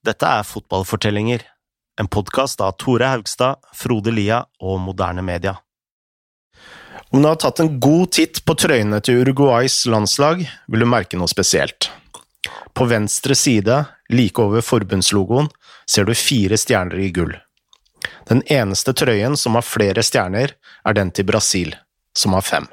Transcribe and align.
Dette 0.00 0.24
er 0.24 0.46
Fotballfortellinger, 0.48 1.42
en 2.00 2.06
podkast 2.08 2.62
av 2.64 2.78
Tore 2.80 3.04
Haugstad, 3.10 3.58
Frode 3.76 4.14
Lia 4.16 4.38
og 4.64 4.78
Moderne 4.80 5.20
Media. 5.20 5.58
Om 7.10 7.20
du 7.20 7.28
har 7.28 7.36
tatt 7.42 7.60
en 7.60 7.74
god 7.84 8.14
titt 8.16 8.38
på 8.48 8.54
trøyene 8.56 9.02
til 9.04 9.20
Uruguays 9.20 9.82
landslag, 9.92 10.46
vil 10.72 10.80
du 10.80 10.88
merke 10.88 11.20
noe 11.20 11.28
spesielt. 11.28 11.90
På 12.72 12.86
venstre 12.88 13.36
side, 13.36 13.76
like 14.08 14.40
over 14.40 14.64
forbundslogoen, 14.64 15.50
ser 15.84 16.08
du 16.08 16.14
fire 16.16 16.56
stjerner 16.56 17.02
i 17.04 17.10
gull. 17.12 17.34
Den 18.30 18.40
eneste 18.48 18.94
trøyen 18.96 19.36
som 19.36 19.58
har 19.58 19.68
flere 19.68 20.00
stjerner, 20.06 20.54
er 20.80 20.96
den 20.96 21.12
til 21.12 21.28
Brasil, 21.28 21.74
som 22.16 22.38
har 22.38 22.46
fem. 22.48 22.70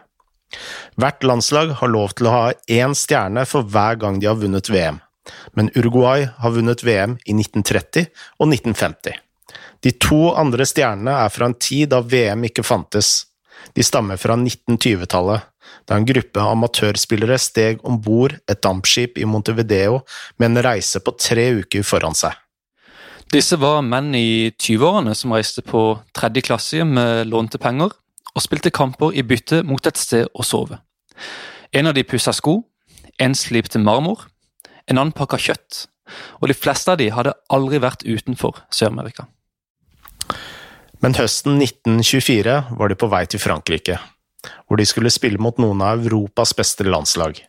Hvert 0.96 1.28
landslag 1.28 1.76
har 1.82 1.92
lov 1.92 2.16
til 2.16 2.32
å 2.32 2.38
ha 2.38 2.48
én 2.72 2.96
stjerne 2.96 3.44
for 3.44 3.68
hver 3.68 4.00
gang 4.00 4.22
de 4.24 4.32
har 4.32 4.40
vunnet 4.40 4.72
VM 4.72 5.04
men 5.58 5.72
Uruguay 5.76 6.28
har 6.38 6.54
vunnet 6.56 6.84
VM 6.86 7.18
i 7.26 7.36
1930 7.36 8.08
og 8.40 8.48
1950. 8.52 9.18
De 9.84 9.94
to 10.02 10.22
andre 10.36 10.66
stjernene 10.68 11.14
er 11.24 11.34
fra 11.34 11.50
en 11.50 11.58
tid 11.58 11.92
da 11.94 12.02
VM 12.02 12.48
ikke 12.50 12.66
fantes. 12.66 13.28
De 13.76 13.86
stammer 13.86 14.20
fra 14.22 14.38
1920-tallet, 14.40 15.46
da 15.88 15.98
en 15.98 16.08
gruppe 16.08 16.44
amatørspillere 16.44 17.38
steg 17.42 17.84
om 17.88 18.00
bord 18.04 18.36
et 18.48 18.62
dampskip 18.64 19.20
i 19.20 19.28
Montevideo 19.28 20.02
med 20.38 20.52
en 20.52 20.64
reise 20.66 21.02
på 21.04 21.14
tre 21.20 21.50
uker 21.62 21.86
foran 21.88 22.18
seg. 22.18 22.34
Disse 23.32 23.58
var 23.60 23.82
menn 23.84 24.14
i 24.16 24.54
20-årene 24.56 25.14
som 25.18 25.34
reiste 25.36 25.64
på 25.66 25.82
tredje 26.16 26.46
klasse 26.48 26.86
med 26.88 27.28
lånte 27.28 27.60
penger, 27.60 27.92
og 28.38 28.44
spilte 28.44 28.72
kamper 28.72 29.16
i 29.18 29.24
bytte 29.26 29.64
mot 29.66 29.84
et 29.90 29.98
sted 30.00 30.30
å 30.32 30.46
sove. 30.46 30.78
En 31.74 31.90
av 31.90 31.96
de 31.98 32.06
pussa 32.08 32.32
sko, 32.36 32.62
en 33.20 33.34
slipte 33.36 33.82
marmor, 33.82 34.28
en 34.88 34.98
annen 34.98 35.16
pakka 35.16 35.40
kjøtt, 35.42 35.86
og 36.40 36.50
de 36.50 36.56
fleste 36.58 36.94
av 36.94 37.00
de 37.02 37.10
hadde 37.12 37.36
aldri 37.54 37.82
vært 37.84 38.06
utenfor 38.08 38.64
Sør-Amerika. 38.74 39.28
Men 41.04 41.18
høsten 41.18 41.60
1924 41.62 42.56
var 42.80 42.90
de 42.90 42.98
på 42.98 43.10
vei 43.12 43.26
til 43.30 43.44
Frankrike, 43.44 44.00
hvor 44.66 44.80
de 44.80 44.88
skulle 44.88 45.14
spille 45.14 45.42
mot 45.42 45.60
noen 45.62 45.84
av 45.86 46.06
Europas 46.08 46.56
beste 46.58 46.88
landslag. 46.88 47.44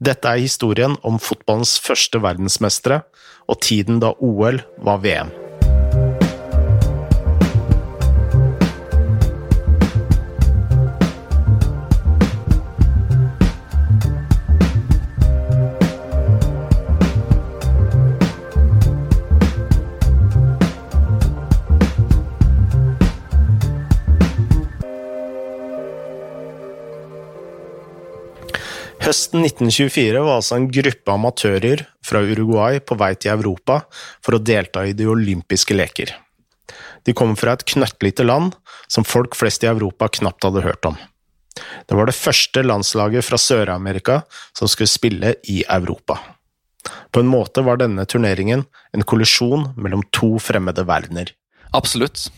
Dette 0.00 0.28
er 0.28 0.40
historien 0.40 0.96
om 1.04 1.20
fotballens 1.20 1.76
første 1.80 2.20
verdensmestere 2.24 3.02
og 3.50 3.60
tiden 3.64 4.00
da 4.00 4.14
OL 4.16 4.62
var 4.80 5.04
VM. 5.04 5.32
Høsten 29.10 29.42
1924 29.42 30.20
var 30.22 30.36
altså 30.38 30.54
en 30.54 30.68
gruppe 30.70 31.10
amatører 31.10 31.80
fra 32.06 32.20
Uruguay 32.22 32.78
på 32.78 32.94
vei 33.00 33.08
til 33.18 33.32
Europa 33.32 33.80
for 34.22 34.36
å 34.36 34.38
delta 34.38 34.84
i 34.86 34.92
de 34.94 35.08
olympiske 35.10 35.74
leker. 35.74 36.12
De 37.02 37.14
kom 37.18 37.32
fra 37.34 37.56
et 37.56 37.64
knøttlite 37.72 38.22
land 38.22 38.54
som 38.86 39.06
folk 39.08 39.34
flest 39.34 39.66
i 39.66 39.70
Europa 39.72 40.06
knapt 40.20 40.46
hadde 40.46 40.62
hørt 40.62 40.86
om. 40.86 40.94
Det 41.90 41.98
var 41.98 42.06
det 42.06 42.14
første 42.14 42.62
landslaget 42.62 43.26
fra 43.26 43.40
Sør-Amerika 43.40 44.20
som 44.54 44.70
skulle 44.70 44.92
spille 44.92 45.34
i 45.50 45.64
Europa. 45.66 46.20
På 47.10 47.24
en 47.24 47.32
måte 47.32 47.66
var 47.66 47.82
denne 47.82 48.06
turneringen 48.06 48.62
en 48.94 49.08
kollisjon 49.10 49.72
mellom 49.74 50.06
to 50.14 50.36
fremmede 50.38 50.86
verdener. 50.86 51.34
Absolutt. 51.76 52.28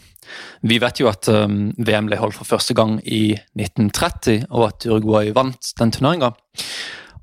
Vi 0.63 0.79
vet 0.81 1.01
jo 1.01 1.09
at 1.11 1.29
um, 1.29 1.73
VM 1.79 2.09
ble 2.09 2.19
holdt 2.21 2.37
for 2.39 2.49
første 2.49 2.75
gang 2.79 2.99
i 3.05 3.35
1930, 3.59 4.47
og 4.51 4.69
at 4.69 4.87
Uruguay 4.87 5.33
vant 5.35 5.73
den 5.79 5.93
turneringa. 5.93 6.33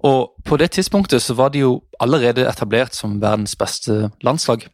Og 0.07 0.31
på 0.45 0.57
det 0.59 0.71
tidspunktet 0.75 1.23
så 1.23 1.35
var 1.35 1.51
de 1.53 1.63
jo 1.63 1.81
allerede 1.99 2.47
etablert 2.47 2.95
som 2.95 3.19
verdens 3.21 3.55
beste 3.59 4.11
landslag. 4.23 4.67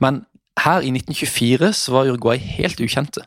Men 0.00 0.24
her 0.60 0.84
i 0.84 0.92
1924 0.92 1.72
så 1.76 1.92
var 1.92 2.08
Uruguay 2.08 2.38
helt 2.38 2.80
ukjente. 2.80 3.24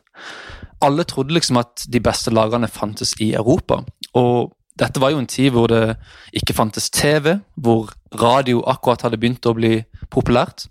Alle 0.82 1.04
trodde 1.04 1.34
liksom 1.34 1.56
at 1.56 1.86
de 1.92 2.00
beste 2.00 2.30
lagene 2.30 2.68
fantes 2.68 3.14
i 3.20 3.32
Europa. 3.34 3.82
Og 4.14 4.52
dette 4.78 5.00
var 5.00 5.10
jo 5.14 5.20
en 5.22 5.30
tid 5.30 5.54
hvor 5.54 5.70
det 5.72 5.96
ikke 6.36 6.54
fantes 6.54 6.90
TV, 6.90 7.38
hvor 7.54 7.92
radio 8.20 8.60
akkurat 8.68 9.06
hadde 9.06 9.18
begynt 9.20 9.46
å 9.48 9.54
bli 9.56 9.80
populært. 10.12 10.66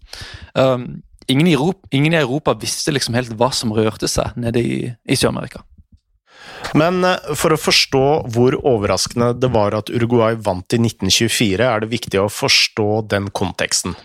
Um, 0.54 1.02
ingen, 1.28 1.48
i 1.48 1.54
Europa, 1.54 1.88
ingen 1.92 2.14
i 2.14 2.22
Europa 2.22 2.56
visste 2.62 2.94
liksom 2.94 3.18
helt 3.18 3.34
hva 3.38 3.52
som 3.54 3.74
rørte 3.76 4.10
seg 4.12 4.36
nede 4.40 4.62
i, 4.62 4.78
i 5.06 5.18
Sør-Amerika. 5.18 5.64
Men 6.78 7.04
eh, 7.06 7.34
for 7.38 7.54
å 7.54 7.60
forstå 7.60 8.06
hvor 8.34 8.58
overraskende 8.62 9.34
det 9.38 9.52
var 9.54 9.78
at 9.78 9.92
Uruguay 9.94 10.38
vant 10.40 10.76
i 10.76 10.82
1924, 10.82 11.62
er 11.62 11.84
det 11.84 11.92
viktig 11.94 12.22
å 12.22 12.32
forstå 12.32 12.90
den 13.12 13.30
konteksten. 13.36 13.96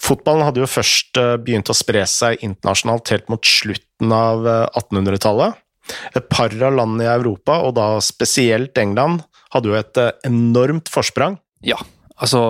Fotballen 0.00 0.46
hadde 0.46 0.62
jo 0.62 0.70
først 0.70 1.20
eh, 1.20 1.36
begynt 1.42 1.70
å 1.72 1.76
spre 1.76 2.06
seg 2.08 2.44
internasjonalt 2.46 3.12
helt 3.14 3.28
mot 3.32 3.44
slutten 3.46 4.14
av 4.16 4.46
1800-tallet. 4.48 5.58
Eh, 5.58 5.66
et 6.14 6.28
par 6.30 6.54
av 6.54 6.76
landene 6.76 7.06
i 7.06 7.12
Europa, 7.12 7.60
og 7.66 7.74
da 7.78 7.92
spesielt 8.04 8.78
England, 8.78 9.24
hadde 9.50 9.72
jo 9.72 9.78
et 9.78 9.98
enormt 10.28 10.88
forsprang. 10.92 11.40
Ja, 11.66 11.80
altså 12.20 12.42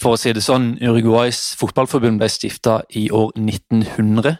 for 0.00 0.14
å 0.14 0.20
si 0.20 0.32
det 0.36 0.44
sånn, 0.44 0.74
Uruguays 0.84 1.54
fotballforbund 1.60 2.20
ble 2.20 2.28
stifta 2.30 2.82
i 2.96 3.06
år 3.14 3.32
1900. 3.38 4.36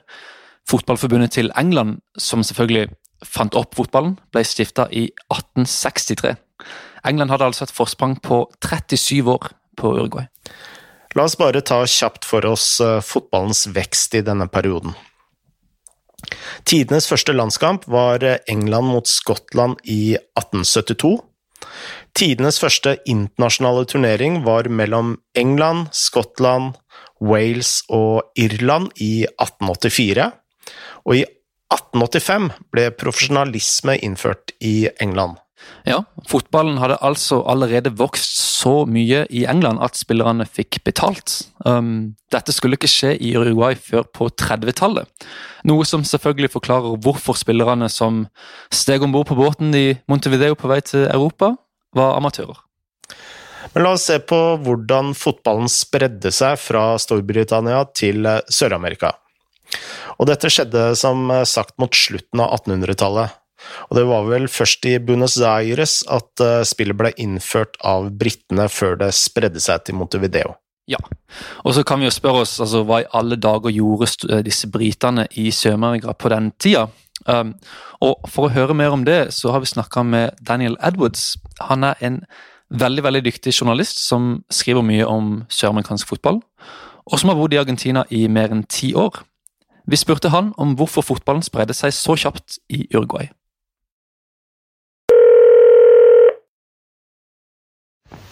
Fotballforbundet 0.68 1.36
til 1.38 1.52
England, 1.56 2.00
som 2.18 2.44
selvfølgelig 2.44 2.90
fant 3.24 3.56
opp 3.56 3.76
fotballen, 3.78 4.16
ble 4.34 4.44
stifta 4.44 4.88
i 4.92 5.06
1863. 5.32 6.36
England 7.06 7.32
hadde 7.32 7.48
altså 7.48 7.66
et 7.66 7.74
forsprang 7.74 8.16
på 8.20 8.42
37 8.64 9.30
år 9.30 9.52
på 9.78 9.92
Uruguay. 9.96 10.26
La 11.16 11.24
oss 11.24 11.38
bare 11.40 11.62
ta 11.64 11.80
kjapt 11.88 12.26
for 12.28 12.44
oss 12.44 12.76
eh, 12.84 13.00
fotballens 13.00 13.64
vekst 13.72 14.18
i 14.18 14.24
denne 14.26 14.48
perioden. 14.52 14.92
Tidenes 16.68 17.06
første 17.08 17.32
landskamp 17.32 17.86
var 17.88 18.24
eh, 18.26 18.42
England 18.52 18.90
mot 18.90 19.08
Skottland 19.08 19.80
i 19.84 20.16
1872. 20.36 21.14
Tidenes 22.16 22.58
første 22.62 22.96
internasjonale 23.08 23.84
turnering 23.88 24.42
var 24.46 24.68
mellom 24.72 25.16
England, 25.36 25.90
Skottland, 25.92 26.74
Wales 27.20 27.82
og 27.92 28.32
Irland 28.36 28.92
i 29.00 29.26
1884, 29.28 30.30
og 31.04 31.16
i 31.16 31.24
1885 31.72 32.50
ble 32.72 32.90
profesjonalisme 32.94 33.96
innført 34.04 34.54
i 34.60 34.88
England. 35.02 35.36
Ja, 35.86 36.02
fotballen 36.28 36.80
hadde 36.82 36.98
altså 37.04 37.40
allerede 37.48 37.92
vokst 37.96 38.36
så 38.42 38.82
mye 38.90 39.24
i 39.30 39.44
England 39.48 39.80
at 39.84 39.98
spillerne 39.98 40.46
fikk 40.48 40.80
betalt. 40.86 41.38
Um, 41.64 42.16
dette 42.34 42.54
skulle 42.54 42.78
ikke 42.78 42.90
skje 42.90 43.14
i 43.16 43.32
Uruguay 43.38 43.76
før 43.78 44.04
på 44.10 44.28
30-tallet. 44.34 45.08
Noe 45.68 45.86
som 45.88 46.04
selvfølgelig 46.06 46.52
forklarer 46.56 46.98
hvorfor 47.02 47.38
spillerne 47.38 47.88
som 47.92 48.24
steg 48.74 49.04
om 49.06 49.14
bord 49.14 49.30
på 49.30 49.38
båten 49.38 49.74
i 49.76 49.86
Montevideo 50.10 50.58
på 50.58 50.70
vei 50.70 50.80
til 50.84 51.06
Europa, 51.06 51.54
var 51.96 52.16
amatører. 52.18 52.58
Men 53.72 53.84
la 53.84 53.94
oss 53.96 54.06
se 54.08 54.18
på 54.24 54.38
hvordan 54.64 55.14
fotballen 55.16 55.70
spredde 55.72 56.32
seg 56.34 56.58
fra 56.60 56.94
Storbritannia 57.00 57.82
til 57.96 58.26
Sør-Amerika. 58.52 59.14
Og 60.16 60.28
dette 60.30 60.50
skjedde 60.52 60.92
som 60.98 61.28
sagt 61.48 61.76
mot 61.82 61.92
slutten 61.94 62.42
av 62.42 62.54
1800-tallet. 62.60 63.34
Og 63.88 63.98
det 63.98 64.04
var 64.08 64.28
vel 64.28 64.46
først 64.50 64.86
i 64.90 64.96
Buenos 65.02 65.38
Aires 65.40 66.00
at 66.12 66.42
eh, 66.44 66.62
spillet 66.66 66.98
ble 66.98 67.12
innført 67.22 67.78
av 67.84 68.10
britene, 68.18 68.68
før 68.72 68.98
det 69.00 69.12
spredde 69.16 69.62
seg 69.62 69.86
til 69.86 69.98
Montevideo. 70.00 70.56
Ja, 70.86 71.00
og 71.66 71.74
så 71.74 71.82
kan 71.82 71.98
vi 71.98 72.06
jo 72.06 72.14
spørre 72.14 72.44
oss 72.44 72.60
altså, 72.62 72.84
hva 72.86 73.00
i 73.02 73.08
alle 73.18 73.34
dager 73.42 73.74
gjorde 73.74 74.42
disse 74.46 74.68
britene 74.70 75.24
i 75.34 75.48
Sør-Amerika 75.50 76.14
på 76.14 76.30
den 76.30 76.52
tida? 76.62 76.86
Um, 77.26 77.56
og 78.04 78.28
For 78.30 78.46
å 78.46 78.52
høre 78.54 78.76
mer 78.76 78.94
om 78.94 79.02
det, 79.06 79.32
så 79.34 79.50
har 79.50 79.64
vi 79.64 79.72
snakka 79.72 80.04
med 80.06 80.36
Daniel 80.46 80.76
Edwards. 80.84 81.34
Han 81.66 81.82
er 81.82 81.98
en 82.06 82.20
veldig 82.70 83.02
veldig 83.02 83.22
dyktig 83.26 83.54
journalist 83.54 83.98
som 84.02 84.44
skriver 84.50 84.84
mye 84.86 85.06
om 85.06 85.40
søramerikansk 85.48 86.08
fotball, 86.08 86.40
og 87.06 87.18
som 87.18 87.30
har 87.30 87.38
bodd 87.38 87.54
i 87.54 87.60
Argentina 87.60 88.04
i 88.10 88.26
mer 88.28 88.54
enn 88.54 88.64
ti 88.70 88.92
år. 88.94 89.22
Vi 89.86 89.98
spurte 89.98 90.32
han 90.34 90.52
om 90.58 90.74
hvorfor 90.78 91.06
fotballen 91.06 91.44
spredde 91.46 91.74
seg 91.74 91.94
så 91.94 92.16
kjapt 92.18 92.58
i 92.70 92.86
Uruguay. 92.94 93.30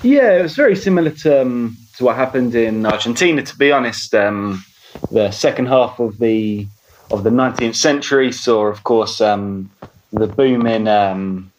Yeah, 0.02 0.38
it 0.38 0.42
was 0.42 0.54
very 0.56 0.76
similar 0.76 1.10
to, 1.10 1.42
um, 1.42 1.76
to 1.96 2.04
what 2.04 2.16
happened 2.16 2.54
in 2.54 2.84
Argentina, 2.84 3.42
to 3.42 3.56
be 3.56 3.72
honest. 3.72 4.14
Um, 4.14 4.64
the 5.10 5.30
second 5.30 5.66
half 5.66 5.98
of 5.98 6.18
the 6.18 6.66
of 7.10 7.22
the 7.22 7.30
19th 7.30 7.76
century 7.76 8.32
saw, 8.32 8.66
of 8.66 8.82
course, 8.84 9.20
um, 9.20 9.70
the 10.12 10.26
boom 10.26 10.66
in 10.66 10.88
um, 10.88 11.52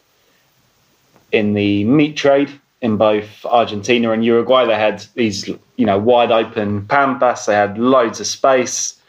in 1.31 1.53
the 1.53 1.83
meat 1.85 2.17
trade 2.17 2.51
in 2.81 2.97
both 2.97 3.45
Argentina 3.45 4.11
and 4.11 4.23
Uruguay. 4.23 4.65
They 4.65 4.75
had 4.75 5.05
these 5.15 5.47
you 5.47 5.85
know 5.85 5.97
wide 5.97 6.31
open 6.31 6.85
pampas. 6.87 7.45
They 7.45 7.55
had 7.55 7.77
loads 7.77 8.19
of 8.19 8.27
space, 8.27 8.99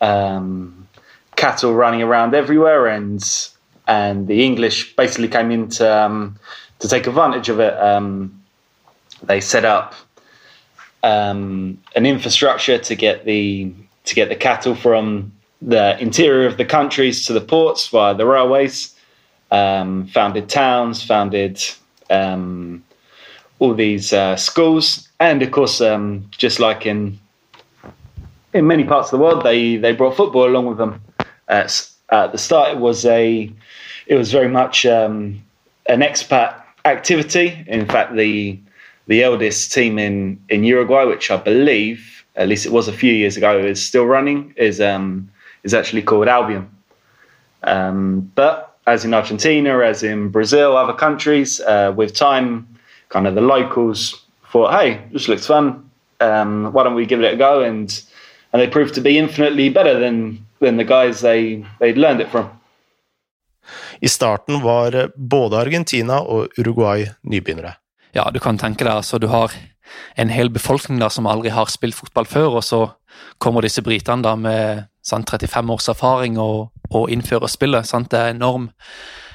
um, 0.00 0.88
cattle 1.36 1.74
running 1.74 2.02
around 2.02 2.34
everywhere, 2.34 2.86
and 2.86 3.22
and 3.86 4.26
the 4.26 4.44
English 4.44 4.96
basically 4.96 5.28
came 5.28 5.50
in 5.50 5.68
to, 5.68 6.04
um, 6.04 6.36
to 6.80 6.88
take 6.88 7.06
advantage 7.06 7.48
of 7.48 7.60
it. 7.60 7.74
Um, 7.80 8.42
they 9.26 9.40
set 9.40 9.64
up 9.64 9.94
um, 11.02 11.78
an 11.94 12.06
infrastructure 12.06 12.78
to 12.78 12.94
get 12.94 13.24
the 13.24 13.72
to 14.04 14.14
get 14.14 14.28
the 14.28 14.36
cattle 14.36 14.74
from 14.74 15.32
the 15.60 15.98
interior 16.00 16.46
of 16.46 16.56
the 16.56 16.64
countries 16.64 17.26
to 17.26 17.32
the 17.32 17.40
ports 17.40 17.88
via 17.88 18.14
the 18.14 18.26
railways. 18.26 18.94
Um, 19.50 20.08
founded 20.08 20.48
towns, 20.48 21.04
founded 21.04 21.62
um, 22.10 22.82
all 23.60 23.74
these 23.74 24.12
uh, 24.12 24.34
schools, 24.36 25.08
and 25.20 25.40
of 25.40 25.52
course, 25.52 25.80
um, 25.80 26.28
just 26.36 26.58
like 26.58 26.84
in 26.84 27.18
in 28.52 28.66
many 28.66 28.84
parts 28.84 29.12
of 29.12 29.18
the 29.18 29.24
world, 29.24 29.44
they 29.44 29.76
they 29.76 29.92
brought 29.92 30.16
football 30.16 30.48
along 30.48 30.66
with 30.66 30.78
them. 30.78 31.00
At, 31.48 31.88
at 32.10 32.32
the 32.32 32.38
start, 32.38 32.72
it 32.72 32.78
was 32.78 33.04
a 33.06 33.52
it 34.06 34.14
was 34.16 34.32
very 34.32 34.48
much 34.48 34.84
um, 34.84 35.42
an 35.88 36.00
expat 36.00 36.60
activity. 36.84 37.64
In 37.68 37.86
fact, 37.86 38.16
the 38.16 38.58
the 39.06 39.22
eldest 39.22 39.72
team 39.72 39.98
in 39.98 40.38
in 40.48 40.64
Uruguay, 40.64 41.04
which 41.04 41.30
I 41.30 41.36
believe, 41.36 42.24
at 42.34 42.48
least 42.48 42.66
it 42.66 42.72
was 42.72 42.88
a 42.88 42.92
few 42.92 43.12
years 43.12 43.36
ago, 43.36 43.58
is 43.58 43.84
still 43.86 44.06
running, 44.06 44.54
is 44.56 44.80
um, 44.80 45.28
is 45.62 45.74
actually 45.74 46.02
called 46.02 46.28
Albion. 46.28 46.68
Um, 47.62 48.30
but 48.34 48.76
as 48.86 49.04
in 49.04 49.14
Argentina, 49.14 49.80
as 49.80 50.02
in 50.02 50.28
Brazil, 50.28 50.76
other 50.76 50.92
countries, 50.92 51.60
uh, 51.60 51.92
with 51.96 52.14
time, 52.14 52.66
kind 53.08 53.26
of 53.26 53.34
the 53.34 53.40
locals 53.40 54.24
thought, 54.52 54.72
hey, 54.80 55.00
this 55.12 55.28
looks 55.28 55.46
fun. 55.46 55.90
Um, 56.20 56.72
why 56.72 56.84
don't 56.84 56.94
we 56.94 57.06
give 57.06 57.20
it 57.20 57.34
a 57.34 57.36
go? 57.36 57.62
And 57.62 58.02
and 58.52 58.62
they 58.62 58.68
proved 58.68 58.94
to 58.94 59.00
be 59.00 59.18
infinitely 59.18 59.68
better 59.68 59.98
than 60.00 60.46
than 60.60 60.76
the 60.76 60.84
guys 60.84 61.20
they 61.20 61.64
they'd 61.80 61.98
learned 61.98 62.20
it 62.20 62.30
from. 62.30 62.50
I 64.02 64.08
starten 64.08 64.62
var 64.62 65.10
både 65.16 65.56
Argentina 65.56 66.20
og 66.20 66.48
Uruguay 66.58 67.06
nybegynnere. 67.22 67.72
Ja, 68.16 68.30
du 68.32 68.40
kan 68.40 68.56
tenke 68.56 68.86
deg 68.86 68.94
altså 68.96 69.20
du 69.20 69.28
har 69.28 69.52
en 70.16 70.32
hel 70.32 70.48
befolkning 70.50 71.00
da 71.02 71.10
som 71.12 71.28
aldri 71.28 71.52
har 71.52 71.68
spilt 71.70 71.96
fotball 71.98 72.26
før, 72.28 72.58
og 72.58 72.64
så 72.64 72.80
kommer 73.42 73.64
disse 73.64 73.84
britene 73.84 74.24
da 74.24 74.34
med 74.40 74.86
sant, 75.04 75.30
35 75.30 75.74
års 75.74 75.90
erfaring 75.92 76.40
og, 76.40 76.72
og 76.90 77.12
innfører 77.12 77.50
spillet. 77.52 77.86
Sant? 77.88 78.10
Det 78.10 78.18
er 78.18 78.34
enorm, 78.34 78.70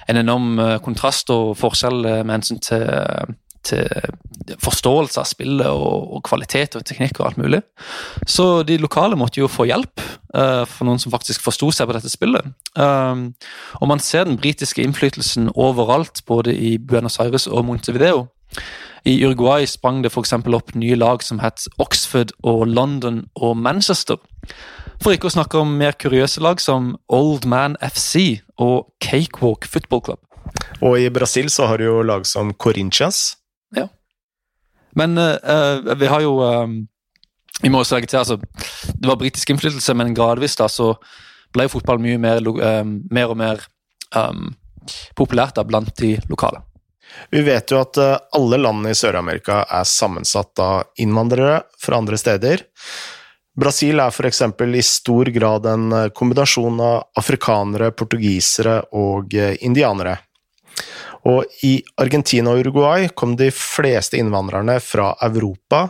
en 0.10 0.20
enorm 0.20 0.60
eh, 0.60 0.80
kontrast 0.84 1.32
og 1.34 1.54
forskjell 1.62 2.04
eh, 2.06 2.24
med 2.26 2.40
hensyn 2.40 2.60
til, 2.66 2.84
til 3.68 4.58
forståelse 4.62 5.22
av 5.22 5.30
spillet 5.30 5.70
og, 5.70 6.18
og, 6.18 6.24
kvalitet 6.26 6.76
og 6.80 6.86
teknikk 6.88 7.22
og 7.22 7.30
alt 7.30 7.40
mulig. 7.40 7.62
Så 8.28 8.64
de 8.68 8.80
lokale 8.82 9.20
måtte 9.20 9.40
jo 9.40 9.50
få 9.52 9.70
hjelp 9.70 10.02
uh, 10.34 10.66
for 10.66 10.90
noen 10.90 11.00
som 11.00 11.14
faktisk 11.14 11.46
forsto 11.46 11.70
seg 11.76 11.88
på 11.88 11.96
dette 11.96 12.12
spillet. 12.12 12.50
Um, 12.74 13.30
og 13.80 13.92
man 13.94 14.02
ser 14.02 14.26
den 14.28 14.42
britiske 14.42 14.84
innflytelsen 14.84 15.54
overalt, 15.54 16.26
både 16.26 16.58
i 16.58 16.76
Buenos 16.82 17.22
Aires 17.22 17.48
og 17.48 17.68
Montevideo. 17.70 18.26
I 19.06 19.16
Uruguay 19.26 19.66
sprang 19.66 20.04
det 20.04 20.12
f.eks. 20.12 20.34
opp 20.34 20.76
nye 20.78 20.96
lag 20.96 21.24
som 21.26 21.40
het 21.42 21.66
Oxford 21.82 22.34
og 22.46 22.68
London 22.70 23.26
og 23.36 23.58
Manchester. 23.58 24.20
For 25.02 25.16
ikke 25.16 25.32
å 25.32 25.34
snakke 25.34 25.58
om 25.58 25.74
mer 25.80 25.98
kuriøse 25.98 26.44
lag 26.46 26.62
som 26.62 26.94
Old 27.10 27.48
Man 27.50 27.78
FC 27.82 28.44
og 28.62 28.92
Cakewalk 29.02 29.66
Football 29.66 30.04
Club. 30.06 30.22
Og 30.86 31.00
i 31.02 31.10
Brasil 31.10 31.50
så 31.50 31.66
har 31.70 31.82
du 31.82 31.88
jo 31.88 32.02
lag 32.06 32.28
som 32.30 32.54
Corinthians. 32.54 33.38
Ja. 33.76 33.88
Men 34.94 35.18
uh, 35.18 35.96
vi 35.98 36.10
har 36.12 36.22
jo 36.22 36.38
um, 36.44 36.82
Vi 37.64 37.70
må 37.70 37.80
også 37.80 37.96
legge 37.96 38.10
til 38.12 38.18
altså, 38.20 38.36
Det 38.36 39.08
var 39.08 39.16
britisk 39.16 39.50
innflytelse, 39.50 39.94
men 39.94 40.16
gradvis 40.18 40.58
da 40.60 40.68
så 40.68 40.94
ble 41.56 41.70
fotball 41.72 42.02
mye 42.02 42.20
mer, 42.20 42.44
um, 42.44 43.00
mer 43.12 43.32
og 43.32 43.40
mer 43.40 43.64
um, 44.16 44.52
populært 45.16 45.56
da 45.56 45.66
blant 45.68 45.94
de 46.00 46.16
lokale. 46.30 46.62
Vi 47.32 47.42
vet 47.46 47.72
jo 47.72 47.80
at 47.82 47.98
alle 48.36 48.60
landene 48.60 48.92
i 48.92 48.98
Sør-Amerika 48.98 49.64
er 49.70 49.88
sammensatt 49.88 50.60
av 50.60 51.02
innvandrere 51.02 51.62
fra 51.80 52.00
andre 52.02 52.20
steder. 52.20 52.66
Brasil 53.58 54.00
er 54.00 54.12
f.eks. 54.12 54.42
i 54.42 54.82
stor 54.82 55.26
grad 55.26 55.66
en 55.68 55.92
eh, 55.92 56.10
kombinasjon 56.16 56.80
av 56.80 57.20
afrikanere, 57.20 57.92
portugisere 57.92 58.78
og 58.96 59.36
eh, 59.36 59.58
indianere. 59.68 60.16
Og 61.28 61.44
i 61.68 61.76
Argentina 62.00 62.54
og 62.54 62.64
Uruguay 62.64 63.10
kom 63.14 63.36
de 63.38 63.52
fleste 63.54 64.18
innvandrerne 64.18 64.80
fra 64.80 65.12
Europa, 65.28 65.90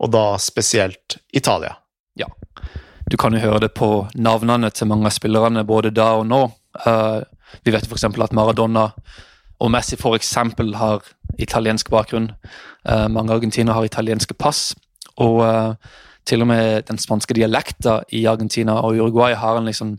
og 0.00 0.10
da 0.10 0.24
spesielt 0.40 1.18
Italia. 1.30 1.76
Ja, 2.18 2.26
du 3.06 3.18
kan 3.20 3.36
jo 3.36 3.42
høre 3.44 3.60
det 3.66 3.74
på 3.76 3.90
navnene 4.16 4.72
til 4.74 4.88
mange 4.90 5.06
av 5.06 5.14
spillerne 5.14 5.62
både 5.68 5.92
da 5.94 6.08
og 6.18 6.26
nå. 6.26 6.40
Vi 7.62 7.74
vet 7.74 7.86
f.eks. 7.86 8.08
at 8.08 8.34
Maradona 8.34 8.88
og 9.62 9.70
Messi 9.70 9.96
f.eks. 9.96 10.34
har 10.74 11.04
italiensk 11.38 11.90
bakgrunn. 11.92 12.32
Uh, 12.82 13.06
mange 13.12 13.34
argentinere 13.34 13.78
har 13.78 13.86
italienske 13.86 14.34
pass. 14.34 14.72
og 15.16 15.42
uh, 15.44 15.74
til 16.26 16.44
og 16.44 16.46
med 16.46 16.84
den 16.86 17.00
spanske 17.02 17.34
dialekta 17.34 18.02
i 18.14 18.26
Argentina 18.30 18.76
og 18.78 18.94
Uruguay 18.94 19.34
har 19.34 19.58
en 19.58 19.66
liksom 19.66 19.96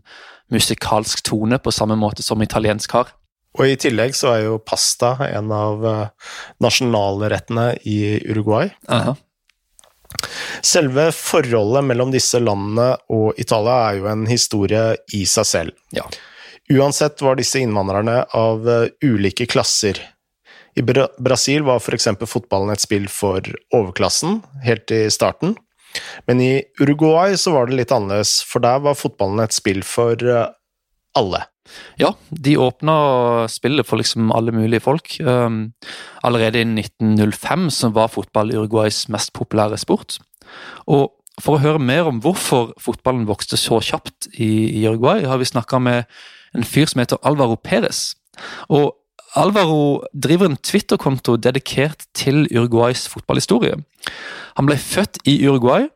musikalsk 0.52 1.20
tone 1.24 1.58
på 1.60 1.72
samme 1.72 1.96
måte 2.00 2.24
som 2.24 2.42
italiensk 2.42 2.92
har. 2.96 3.12
Og 3.54 3.68
i 3.70 3.76
tillegg 3.78 4.16
så 4.18 4.32
er 4.32 4.46
jo 4.48 4.58
pasta 4.58 5.14
en 5.28 5.52
av 5.54 5.84
uh, 5.84 6.32
nasjonalrettene 6.64 7.74
i 7.84 8.20
Uruguay. 8.30 8.70
Uh 8.88 9.06
-huh. 9.06 9.16
Selve 10.62 11.12
forholdet 11.12 11.84
mellom 11.84 12.10
disse 12.10 12.38
landene 12.38 12.96
og 13.10 13.34
Italia 13.38 13.90
er 13.90 13.98
jo 13.98 14.06
en 14.06 14.26
historie 14.26 14.96
i 15.12 15.24
seg 15.26 15.46
selv. 15.46 15.72
Ja. 15.92 16.02
Uansett 16.72 17.20
var 17.22 17.36
disse 17.36 17.60
innvandrerne 17.60 18.22
av 18.32 18.68
uh, 18.68 18.86
ulike 19.04 19.46
klasser. 19.46 20.00
I 20.74 20.82
Bra 20.82 21.06
Brasil 21.18 21.62
var 21.62 21.82
f.eks. 21.82 22.08
fotballen 22.26 22.72
et 22.72 22.82
spill 22.82 23.06
for 23.12 23.44
overklassen 23.74 24.40
helt 24.64 24.90
i 24.90 25.06
starten. 25.12 25.54
Men 26.26 26.40
i 26.42 26.62
Uruguay 26.80 27.36
så 27.38 27.52
var 27.54 27.68
det 27.68 27.78
litt 27.78 27.92
annerledes, 27.94 28.40
for 28.48 28.64
der 28.64 28.80
var 28.82 28.98
fotballen 28.98 29.44
et 29.44 29.54
spill 29.54 29.84
for 29.86 30.18
eh, 30.18 30.48
alle. 31.14 31.44
Ja, 32.00 32.10
de 32.28 32.56
åpna 32.60 32.96
spillet 33.48 33.86
for 33.86 34.00
liksom 34.00 34.32
alle 34.34 34.52
mulige 34.52 34.82
folk. 34.84 35.14
Um, 35.22 35.72
allerede 36.26 36.60
i 36.60 36.66
1905 36.66 37.70
så 37.72 37.92
var 37.94 38.12
fotball 38.12 38.52
Uruguays 38.56 39.04
mest 39.12 39.32
populære 39.36 39.78
sport. 39.80 40.18
Og 40.90 41.12
for 41.42 41.56
å 41.56 41.62
høre 41.62 41.82
mer 41.82 42.10
om 42.10 42.20
hvorfor 42.22 42.74
fotballen 42.82 43.28
vokste 43.30 43.58
så 43.58 43.80
kjapt 43.82 44.28
i, 44.34 44.82
i 44.82 44.84
Uruguay, 44.86 45.24
har 45.26 45.40
vi 45.40 45.48
snakka 45.48 45.80
med 45.82 46.10
en 46.54 46.66
fyr 46.66 46.90
som 46.90 47.02
heter 47.02 47.20
Alvaro 47.22 47.56
Perez. 47.56 48.14
Og 48.68 48.94
Alvaro 49.34 50.04
driver 50.14 50.46
en 50.50 50.60
Twitter-konto 50.62 51.36
dedikert 51.36 52.06
til 52.14 52.46
Uruguays 52.54 53.08
fotballhistorie. 53.10 53.80
Han 54.58 54.68
ble 54.68 54.78
født 54.78 55.18
i 55.26 55.40
Uruguay 55.46 55.88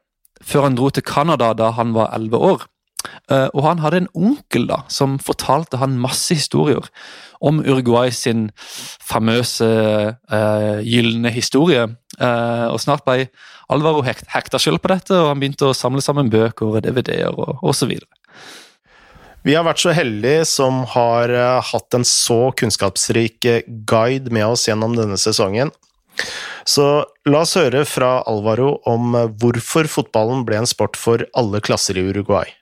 før 0.43 0.69
han 0.69 0.79
dro 0.79 0.91
til 0.91 1.07
Canada 1.07 1.53
da 1.55 1.71
han 1.77 1.95
var 1.95 2.13
elleve 2.17 2.39
år. 2.39 2.67
Eh, 3.31 3.47
og 3.55 3.63
han 3.63 3.83
hadde 3.83 4.03
en 4.03 4.11
onkel 4.17 4.67
da, 4.71 4.83
som 4.91 5.19
fortalte 5.23 5.79
han 5.79 5.99
masse 6.03 6.35
historier 6.35 6.89
om 7.45 7.61
Uruguay 7.63 8.11
sin 8.11 8.49
famøse 8.59 9.63
uh, 9.63 10.79
gylne 10.83 11.31
historie. 11.31 11.85
Uh, 12.19 12.67
og 12.73 12.81
snart 12.83 13.05
ble 13.07 13.29
Alvaro 13.71 14.03
hekta 14.03 14.59
selv 14.59 14.83
på 14.83 14.91
dette, 14.91 15.15
og 15.15 15.31
han 15.31 15.43
begynte 15.43 15.69
å 15.69 15.77
samle 15.77 16.03
sammen 16.03 16.33
bøker 16.33 16.67
og 16.73 16.83
DVD-er 16.83 17.39
og 17.39 17.63
osv. 17.63 17.95
Vi 19.49 19.55
har 19.57 19.65
vært 19.65 19.81
så 19.81 19.95
heldige 19.97 20.43
som 20.45 20.83
har 20.93 21.33
hatt 21.71 21.97
en 21.97 22.05
så 22.05 22.51
kunnskapsrik 22.53 23.47
guide 23.89 24.29
med 24.29 24.45
oss 24.45 24.67
gjennom 24.69 24.93
denne 24.99 25.17
sesongen. 25.17 25.73
Så 26.69 26.85
la 27.25 27.41
oss 27.47 27.57
høre 27.57 27.87
fra 27.89 28.19
Alvaro 28.29 28.75
om 28.91 29.17
hvorfor 29.41 29.89
fotballen 29.89 30.45
ble 30.45 30.61
en 30.61 30.69
sport 30.69 31.01
for 31.01 31.25
alle 31.33 31.63
klasser 31.65 31.97
i 31.97 32.05
Uruguay. 32.11 32.58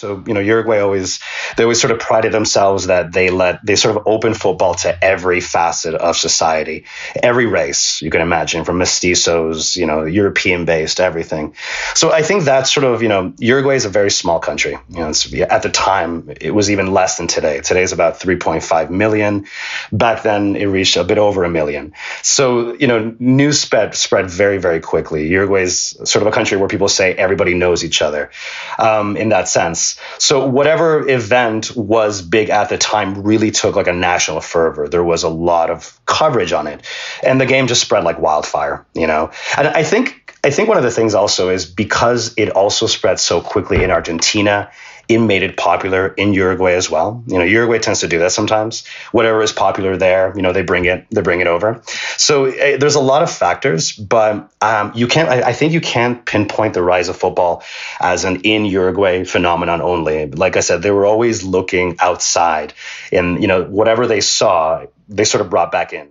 So, 0.00 0.24
you 0.26 0.32
know, 0.32 0.40
Uruguay 0.40 0.78
always, 0.78 1.20
they 1.56 1.64
always 1.64 1.80
sort 1.80 1.90
of 1.90 1.98
prided 1.98 2.32
themselves 2.32 2.86
that 2.86 3.12
they 3.12 3.28
let, 3.28 3.64
they 3.64 3.76
sort 3.76 3.96
of 3.96 4.06
open 4.06 4.32
football 4.32 4.74
to 4.76 5.04
every 5.04 5.40
facet 5.40 5.94
of 5.94 6.16
society, 6.16 6.86
every 7.22 7.44
race 7.44 8.00
you 8.00 8.10
can 8.10 8.22
imagine, 8.22 8.64
from 8.64 8.78
mestizos, 8.78 9.76
you 9.76 9.84
know, 9.84 10.04
European 10.04 10.64
based, 10.64 11.00
everything. 11.00 11.54
So 11.94 12.10
I 12.10 12.22
think 12.22 12.44
that's 12.44 12.72
sort 12.72 12.84
of, 12.84 13.02
you 13.02 13.08
know, 13.08 13.34
Uruguay 13.38 13.76
is 13.76 13.84
a 13.84 13.90
very 13.90 14.10
small 14.10 14.40
country. 14.40 14.78
You 14.88 15.00
know, 15.00 15.12
at 15.50 15.62
the 15.62 15.70
time, 15.70 16.32
it 16.40 16.52
was 16.52 16.70
even 16.70 16.92
less 16.92 17.18
than 17.18 17.26
today. 17.26 17.60
Today's 17.60 17.92
about 17.92 18.18
3.5 18.18 18.88
million. 18.88 19.46
Back 19.92 20.22
then, 20.22 20.56
it 20.56 20.64
reached 20.64 20.96
a 20.96 21.04
bit 21.04 21.18
over 21.18 21.44
a 21.44 21.50
million. 21.50 21.92
So, 22.22 22.72
you 22.74 22.86
know, 22.86 23.14
news 23.18 23.60
spread, 23.60 23.94
spread 23.94 24.30
very, 24.30 24.56
very 24.56 24.80
quickly. 24.80 25.28
Uruguay 25.28 25.62
is 25.62 25.96
sort 26.04 26.22
of 26.22 26.26
a 26.26 26.32
country 26.32 26.56
where 26.56 26.68
people 26.68 26.88
say 26.88 27.12
everybody 27.14 27.52
knows 27.52 27.84
each 27.84 28.00
other 28.00 28.30
um, 28.78 29.18
in 29.18 29.28
that 29.28 29.46
sense. 29.48 29.89
So 30.18 30.46
whatever 30.46 31.08
event 31.08 31.74
was 31.76 32.22
big 32.22 32.50
at 32.50 32.68
the 32.68 32.78
time 32.78 33.22
really 33.22 33.50
took 33.50 33.76
like 33.76 33.86
a 33.86 33.92
national 33.92 34.40
fervor. 34.40 34.88
There 34.88 35.04
was 35.04 35.22
a 35.22 35.28
lot 35.28 35.70
of 35.70 35.98
coverage 36.06 36.52
on 36.52 36.66
it, 36.66 36.86
and 37.22 37.40
the 37.40 37.46
game 37.46 37.66
just 37.66 37.80
spread 37.80 38.04
like 38.04 38.18
wildfire. 38.18 38.86
You 38.94 39.06
know, 39.06 39.30
and 39.56 39.68
I 39.68 39.82
think 39.82 40.34
I 40.42 40.50
think 40.50 40.68
one 40.68 40.78
of 40.78 40.84
the 40.84 40.90
things 40.90 41.14
also 41.14 41.50
is 41.50 41.66
because 41.66 42.34
it 42.36 42.50
also 42.50 42.86
spread 42.86 43.20
so 43.20 43.40
quickly 43.40 43.84
in 43.84 43.90
Argentina, 43.90 44.70
it 45.10 45.18
made 45.18 45.42
it 45.42 45.56
popular 45.56 46.08
in 46.14 46.32
Uruguay 46.32 46.74
as 46.74 46.88
well. 46.88 47.24
You 47.26 47.38
know, 47.38 47.44
Uruguay 47.44 47.78
tends 47.78 48.00
to 48.00 48.08
do 48.08 48.20
that 48.20 48.30
sometimes. 48.30 48.86
Whatever 49.10 49.42
is 49.42 49.52
popular 49.52 49.96
there, 49.96 50.32
you 50.36 50.42
know, 50.42 50.52
they 50.52 50.62
bring 50.62 50.84
it, 50.84 51.06
they 51.10 51.20
bring 51.20 51.40
it 51.40 51.48
over. 51.48 51.82
So 52.16 52.46
uh, 52.46 52.76
there's 52.78 52.94
a 52.94 53.00
lot 53.00 53.22
of 53.22 53.30
factors, 53.30 53.92
but 53.92 54.48
um, 54.60 54.92
you 54.94 55.08
can't. 55.08 55.28
I, 55.28 55.48
I, 55.48 55.52
think 55.52 55.72
you 55.72 55.80
can't 55.80 56.24
pinpoint 56.24 56.74
the 56.74 56.82
rise 56.82 57.08
of 57.08 57.16
football 57.16 57.64
as 58.00 58.24
an 58.24 58.42
in 58.42 58.64
Uruguay 58.64 59.24
phenomenon 59.24 59.82
only. 59.82 60.26
Like 60.26 60.56
I 60.56 60.60
said, 60.60 60.82
they 60.82 60.92
were 60.92 61.06
always 61.06 61.42
looking 61.42 61.96
outside, 61.98 62.72
and 63.10 63.42
you 63.42 63.48
know, 63.48 63.64
whatever 63.64 64.06
they 64.06 64.20
saw, 64.20 64.86
they 65.08 65.24
sort 65.24 65.42
of 65.42 65.50
brought 65.50 65.72
back 65.72 65.92
in. 65.92 66.08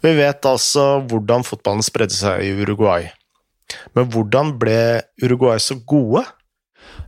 Vi 0.00 0.14
vet 0.14 0.44
altså 0.44 0.82
hvordan 1.10 1.44
fotballen 1.44 1.82
spredde 1.82 2.14
seg 2.14 2.42
i 2.44 2.50
Uruguay. 2.62 3.08
Men 3.96 4.10
hvordan 4.12 4.54
ble 4.60 4.78
Uruguay 5.22 5.60
så 5.62 5.78
gode? 5.88 6.24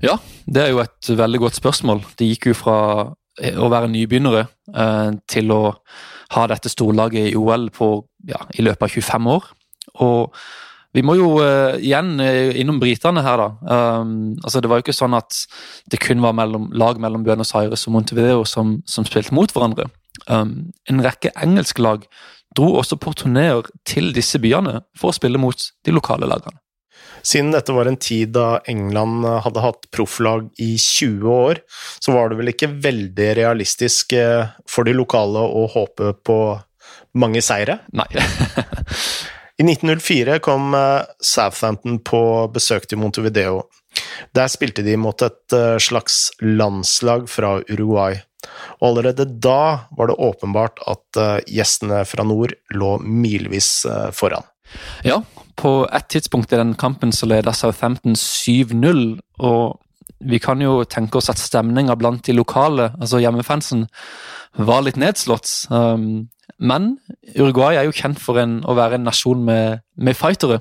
Ja, 0.05 0.19
det 0.47 0.63
er 0.63 0.73
jo 0.73 0.83
et 0.83 1.11
veldig 1.19 1.41
godt 1.47 1.59
spørsmål. 1.59 2.05
De 2.19 2.31
gikk 2.33 2.51
jo 2.51 2.59
fra 2.59 2.79
å 3.39 3.69
være 3.71 3.91
nybegynnere 3.93 4.47
eh, 4.75 5.11
til 5.31 5.53
å 5.55 5.63
ha 6.35 6.47
dette 6.51 6.71
storlaget 6.71 7.31
i 7.31 7.37
OL 7.39 7.69
på, 7.75 7.93
ja, 8.29 8.41
i 8.59 8.65
løpet 8.67 8.89
av 8.89 8.97
25 8.97 9.31
år. 9.35 9.53
Og 10.05 10.41
vi 10.97 11.05
må 11.05 11.15
jo 11.19 11.35
uh, 11.37 11.77
igjen 11.77 12.17
uh, 12.21 12.51
innom 12.59 12.79
britene 12.81 13.23
her, 13.23 13.41
da. 13.41 13.75
Um, 14.01 14.39
altså 14.41 14.63
Det 14.65 14.71
var 14.71 14.81
jo 14.81 14.87
ikke 14.87 14.97
sånn 14.97 15.17
at 15.19 15.37
det 15.93 16.01
kun 16.01 16.23
var 16.25 16.35
mellom, 16.37 16.71
lag 16.73 17.01
mellom 17.01 17.27
Buenos 17.27 17.53
Aires 17.59 17.85
og 17.87 17.95
Montevideo 17.95 18.43
som, 18.49 18.79
som 18.89 19.07
spilte 19.07 19.37
mot 19.37 19.53
hverandre. 19.53 19.91
Um, 20.27 20.73
en 20.91 21.05
rekke 21.05 21.33
engelske 21.39 21.85
lag 21.85 22.09
dro 22.59 22.73
også 22.81 22.99
på 23.01 23.15
turneer 23.17 23.67
til 23.89 24.11
disse 24.17 24.41
byene 24.43 24.83
for 24.99 25.13
å 25.13 25.17
spille 25.17 25.41
mot 25.41 25.57
de 25.57 25.95
lokale 25.95 26.29
lagene. 26.31 26.59
Siden 27.23 27.51
dette 27.53 27.75
var 27.75 27.89
en 27.91 27.99
tid 27.99 28.33
da 28.37 28.61
England 28.71 29.27
hadde 29.45 29.63
hatt 29.63 29.89
profflag 29.95 30.49
i 30.63 30.75
20 30.79 31.27
år, 31.33 31.61
så 31.99 32.15
var 32.15 32.31
det 32.31 32.39
vel 32.41 32.53
ikke 32.53 32.71
veldig 32.85 33.33
realistisk 33.39 34.15
eh, 34.17 34.51
for 34.71 34.87
de 34.87 34.95
lokale 34.97 35.43
å 35.43 35.67
håpe 35.73 36.15
på 36.27 36.39
mange 37.19 37.43
seire? 37.45 37.81
Nei. 37.97 38.09
I 39.59 39.67
1904 39.67 40.39
kom 40.45 40.75
eh, 40.79 41.03
Southampton 41.19 41.99
på 42.07 42.23
besøk 42.55 42.87
til 42.89 43.01
Montevideo. 43.03 43.65
Der 44.37 44.51
spilte 44.53 44.85
de 44.87 44.95
mot 45.01 45.27
et 45.27 45.57
eh, 45.57 45.77
slags 45.83 46.29
landslag 46.45 47.27
fra 47.31 47.59
Uruguay. 47.67 48.21
Og 48.79 48.91
allerede 48.93 49.27
da 49.27 49.89
var 49.97 50.11
det 50.11 50.19
åpenbart 50.23 50.81
at 50.87 51.19
uh, 51.19 51.41
gjestene 51.51 52.05
fra 52.07 52.27
nord 52.27 52.55
lå 52.75 52.95
milevis 53.03 53.83
uh, 53.89 54.09
foran. 54.15 54.47
Ja, 55.07 55.23
på 55.59 55.83
et 55.95 56.09
tidspunkt 56.13 56.53
i 56.53 56.61
den 56.61 56.75
kampen 56.79 57.13
så 57.15 57.27
leda 57.27 57.55
Southampton 57.57 58.15
7-0, 58.19 59.19
og 59.43 59.79
vi 60.19 60.41
kan 60.43 60.63
jo 60.63 60.83
tenke 60.85 61.19
oss 61.19 61.31
at 61.33 61.41
stemninga 61.41 61.97
blant 61.99 62.27
de 62.27 62.35
lokale, 62.37 62.93
altså 62.99 63.21
hjemmefansen, 63.23 63.87
var 64.59 64.83
litt 64.87 64.99
nedslått. 64.99 65.51
Um, 65.71 66.29
men 66.59 66.97
Uruguay 67.37 67.79
er 67.79 67.87
jo 67.87 67.95
kjent 67.95 68.19
for 68.23 68.39
en, 68.41 68.61
å 68.67 68.75
være 68.79 68.99
en 68.99 69.07
nasjon 69.07 69.43
med, 69.47 69.85
med 69.95 70.19
fightere. 70.19 70.61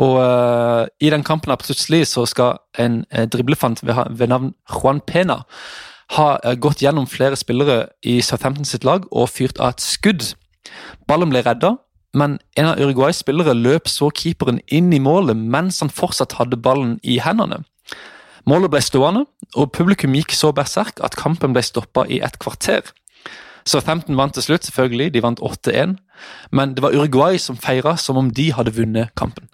Og 0.00 0.16
uh, 0.20 0.84
i 1.02 1.10
den 1.12 1.24
kampen 1.26 1.52
plutselig 1.60 2.06
så 2.12 2.24
skal 2.28 2.60
en 2.80 3.02
driblefant 3.32 3.82
ved, 3.84 4.04
ved 4.16 4.32
navn 4.32 4.52
Juan 4.70 5.00
Pena 5.04 5.42
har 6.16 6.40
eh, 6.44 6.56
gått 6.58 6.82
gjennom 6.82 7.08
flere 7.10 7.38
spillere 7.38 7.90
i 8.02 8.20
Southampton 8.24 8.68
sitt 8.68 8.86
lag 8.86 9.06
og 9.10 9.30
fyrt 9.30 9.60
av 9.60 9.74
et 9.74 9.84
skudd. 9.84 10.26
Ballen 11.08 11.32
ble 11.32 11.42
redda, 11.46 11.76
men 12.16 12.38
en 12.58 12.70
av 12.72 12.80
Uruguays 12.82 13.20
spillere 13.22 13.54
løp 13.54 13.88
så 13.88 14.10
keeperen 14.10 14.58
inn 14.66 14.90
i 14.92 15.02
målet 15.02 15.38
mens 15.38 15.78
han 15.84 15.92
fortsatt 15.94 16.38
hadde 16.40 16.58
ballen 16.58 16.98
i 17.06 17.20
hendene. 17.22 17.62
Målet 18.48 18.72
ble 18.72 18.80
stående, 18.82 19.26
og 19.54 19.70
publikum 19.76 20.14
gikk 20.16 20.32
så 20.34 20.50
berserk 20.56 21.02
at 21.04 21.18
kampen 21.18 21.54
ble 21.54 21.62
stoppa 21.62 22.06
i 22.08 22.22
et 22.24 22.38
kvarter. 22.42 22.82
Southampton 23.68 24.16
vant 24.16 24.34
til 24.34 24.46
slutt, 24.46 24.64
selvfølgelig, 24.66 25.12
de 25.14 25.22
vant 25.22 25.42
8-1, 25.44 25.98
men 26.56 26.74
det 26.74 26.82
var 26.82 26.96
Uruguay 26.96 27.38
som 27.38 27.58
feira 27.60 27.96
som 28.00 28.18
om 28.18 28.30
de 28.34 28.48
hadde 28.56 28.74
vunnet 28.74 29.12
kampen. 29.14 29.50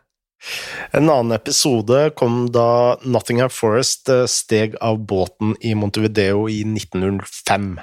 En 0.91 1.11
annen 1.11 1.33
episode 1.33 2.11
kom 2.17 2.47
da 2.53 2.97
Nottingham 3.03 3.51
Forest 3.51 4.09
eh, 4.13 4.25
steg 4.31 4.77
av 4.85 4.99
båten 5.07 5.57
i 5.61 5.75
Montevideo 5.75 6.47
i 6.49 6.63
1905. 6.65 7.77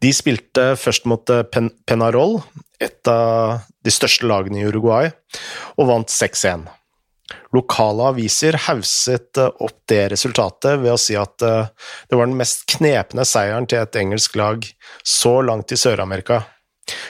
De 0.00 0.12
spilte 0.14 0.74
først 0.80 1.08
mot 1.10 1.30
eh, 1.30 1.44
Pen 1.44 1.70
Penarol, 1.86 2.40
et 2.80 3.08
av 3.10 3.60
de 3.84 3.92
største 3.92 4.28
lagene 4.28 4.62
i 4.62 4.68
Uruguay, 4.70 5.10
og 5.76 5.90
vant 5.90 6.12
6-1. 6.12 6.68
Lokale 7.54 8.08
aviser 8.14 8.56
hauset 8.68 9.38
eh, 9.38 9.52
opp 9.60 9.84
det 9.90 10.06
resultatet 10.14 10.80
ved 10.80 10.94
å 10.94 11.00
si 11.00 11.18
at 11.18 11.36
det 11.40 12.16
var 12.16 12.26
den 12.26 12.38
mest 12.38 12.66
knepne 12.76 13.26
seieren 13.28 13.68
til 13.70 13.82
et 13.82 14.00
engelsk 14.00 14.38
lag 14.40 14.64
så 15.04 15.40
langt 15.44 15.74
i 15.74 15.78
Sør-Amerika. 15.78 16.44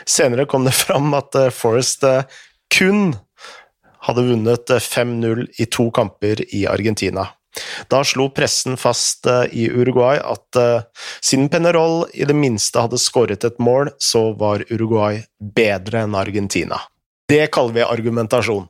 Senere 0.08 0.48
kom 0.50 0.66
det 0.66 0.76
fram 0.76 1.14
at 1.16 1.36
Forest 1.56 2.04
kun 2.70 3.14
hadde 4.06 4.26
vunnet 4.28 4.70
5-0 4.70 5.46
i 5.60 5.66
to 5.66 5.90
kamper 5.94 6.42
i 6.54 6.66
Argentina. 6.66 7.28
Da 7.90 8.04
slo 8.06 8.28
pressen 8.30 8.76
fast 8.78 9.26
eh, 9.26 9.48
i 9.52 9.66
Uruguay 9.70 10.20
at 10.22 10.58
uh, 10.58 10.84
siden 11.20 11.48
Penerol 11.50 12.04
i 12.14 12.24
det 12.28 12.36
minste 12.38 12.84
hadde 12.84 13.00
skåret 13.00 13.44
et 13.44 13.58
mål, 13.58 13.90
så 13.98 14.30
var 14.38 14.62
Uruguay 14.70 15.24
bedre 15.40 16.04
enn 16.04 16.14
Argentina. 16.14 16.78
Det 17.30 17.48
kaller 17.54 17.74
vi 17.74 17.86
argumentasjon. 17.86 18.68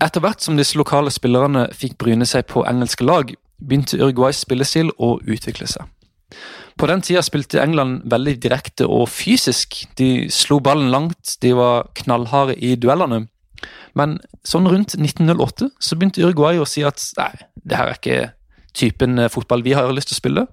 Etter 0.00 0.22
hvert 0.22 0.44
som 0.44 0.56
disse 0.56 0.78
lokale 0.78 1.12
spillerne 1.12 1.66
fikk 1.74 1.98
bryne 2.00 2.26
seg 2.28 2.46
på 2.48 2.64
engelske 2.68 3.04
lag, 3.04 3.32
begynte 3.58 3.98
Uruguays 3.98 4.40
spillestil 4.44 4.92
å 4.96 5.16
utvikle 5.26 5.68
seg. 5.68 5.88
På 6.78 6.86
den 6.86 7.02
tida 7.02 7.24
spilte 7.26 7.58
England 7.58 8.04
veldig 8.06 8.36
direkte 8.38 8.86
og 8.86 9.08
fysisk. 9.10 9.80
De 9.98 10.28
slo 10.30 10.60
ballen 10.62 10.92
langt, 10.94 11.34
de 11.42 11.50
var 11.58 11.88
knallharde 11.98 12.54
i 12.54 12.76
duellene. 12.78 13.26
Men 13.96 14.18
sånn 14.46 14.68
rundt 14.68 14.96
1908 14.98 15.70
så 15.80 15.96
begynte 15.96 16.24
Uruguay 16.24 16.60
å 16.60 16.68
si 16.68 16.84
at 16.86 17.02
nei, 17.18 17.32
det 17.64 17.78
her 17.78 17.92
er 17.92 18.00
ikke 18.00 18.20
typen 18.78 19.18
eh, 19.18 19.32
fotball 19.32 19.64
vi 19.66 19.76
har 19.76 19.90
lyst 19.94 20.12
til 20.12 20.18
å 20.18 20.22
spille. 20.22 20.46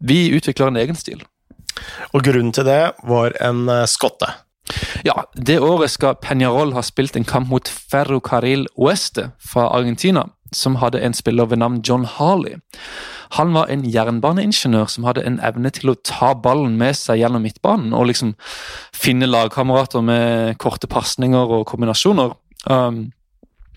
Vi 0.00 0.28
utvikler 0.36 0.70
en 0.70 0.80
egen 0.80 0.98
stil. 0.98 1.24
Og 2.12 2.24
grunnen 2.24 2.52
til 2.52 2.66
det 2.68 2.82
var 3.08 3.36
en 3.40 3.66
uh, 3.70 3.84
skotte? 3.88 4.28
Ja, 5.06 5.24
det 5.34 5.58
året 5.64 5.90
skal 5.94 6.18
Peñarol 6.20 6.74
ha 6.76 6.82
spilt 6.84 7.16
en 7.16 7.26
kamp 7.26 7.48
mot 7.50 7.68
Ferrocarril 7.68 8.66
Oeste 8.76 9.30
fra 9.40 9.68
Argentina, 9.74 10.26
som 10.52 10.78
hadde 10.82 11.00
en 11.02 11.16
spiller 11.16 11.48
ved 11.50 11.62
navn 11.62 11.80
John 11.86 12.04
Harley. 12.04 12.60
Han 13.38 13.54
var 13.54 13.70
en 13.70 13.84
jernbaneingeniør 13.86 14.90
som 14.90 15.06
hadde 15.06 15.24
en 15.26 15.38
evne 15.46 15.70
til 15.74 15.92
å 15.92 15.98
ta 16.06 16.32
ballen 16.34 16.76
med 16.78 16.98
seg 16.98 17.22
gjennom 17.22 17.44
midtbanen 17.46 17.94
og 17.94 18.08
liksom 18.10 18.34
finne 18.96 19.30
lagkamerater 19.30 20.02
med 20.04 20.58
korte 20.62 20.90
pasninger 20.90 21.54
og 21.58 21.66
kombinasjoner. 21.70 22.34
Um, 22.66 23.10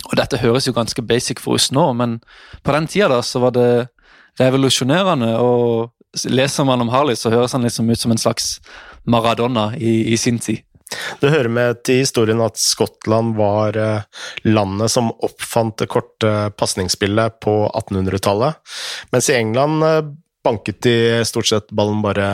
og 0.09 0.17
dette 0.19 0.41
høres 0.41 0.67
jo 0.67 0.75
ganske 0.75 1.03
basic 1.05 1.39
for 1.39 1.55
oss 1.59 1.69
nå, 1.71 1.85
men 1.95 2.17
på 2.63 2.75
den 2.75 2.89
tida 2.91 3.09
da 3.13 3.21
så 3.23 3.39
var 3.43 3.55
det 3.55 3.69
revolusjonerende. 4.41 5.35
og 5.39 6.27
Leser 6.29 6.67
man 6.67 6.83
om 6.83 6.91
Harley, 6.93 7.15
så 7.17 7.31
høres 7.33 7.55
han 7.55 7.63
liksom 7.65 7.89
ut 7.89 7.99
som 7.99 8.11
en 8.13 8.21
slags 8.21 8.57
Maradona 9.09 9.71
i, 9.77 10.13
i 10.13 10.17
sin 10.17 10.39
tid. 10.39 10.61
Det 11.21 11.31
hører 11.31 11.49
med 11.49 11.79
til 11.87 12.03
historien 12.03 12.41
at 12.43 12.59
Skottland 12.59 13.33
var 13.37 13.77
eh, 13.79 14.25
landet 14.45 14.91
som 14.93 15.09
oppfant 15.25 15.79
det 15.81 15.87
korte 15.89 16.51
pasningsspillet 16.59 17.39
på 17.41 17.55
1800-tallet, 17.71 18.59
mens 19.13 19.29
i 19.31 19.37
England 19.39 19.87
eh, 19.87 20.01
banket 20.43 20.81
de 20.85 20.95
stort 21.27 21.47
sett 21.49 21.71
ballen 21.75 22.01
bare 22.03 22.27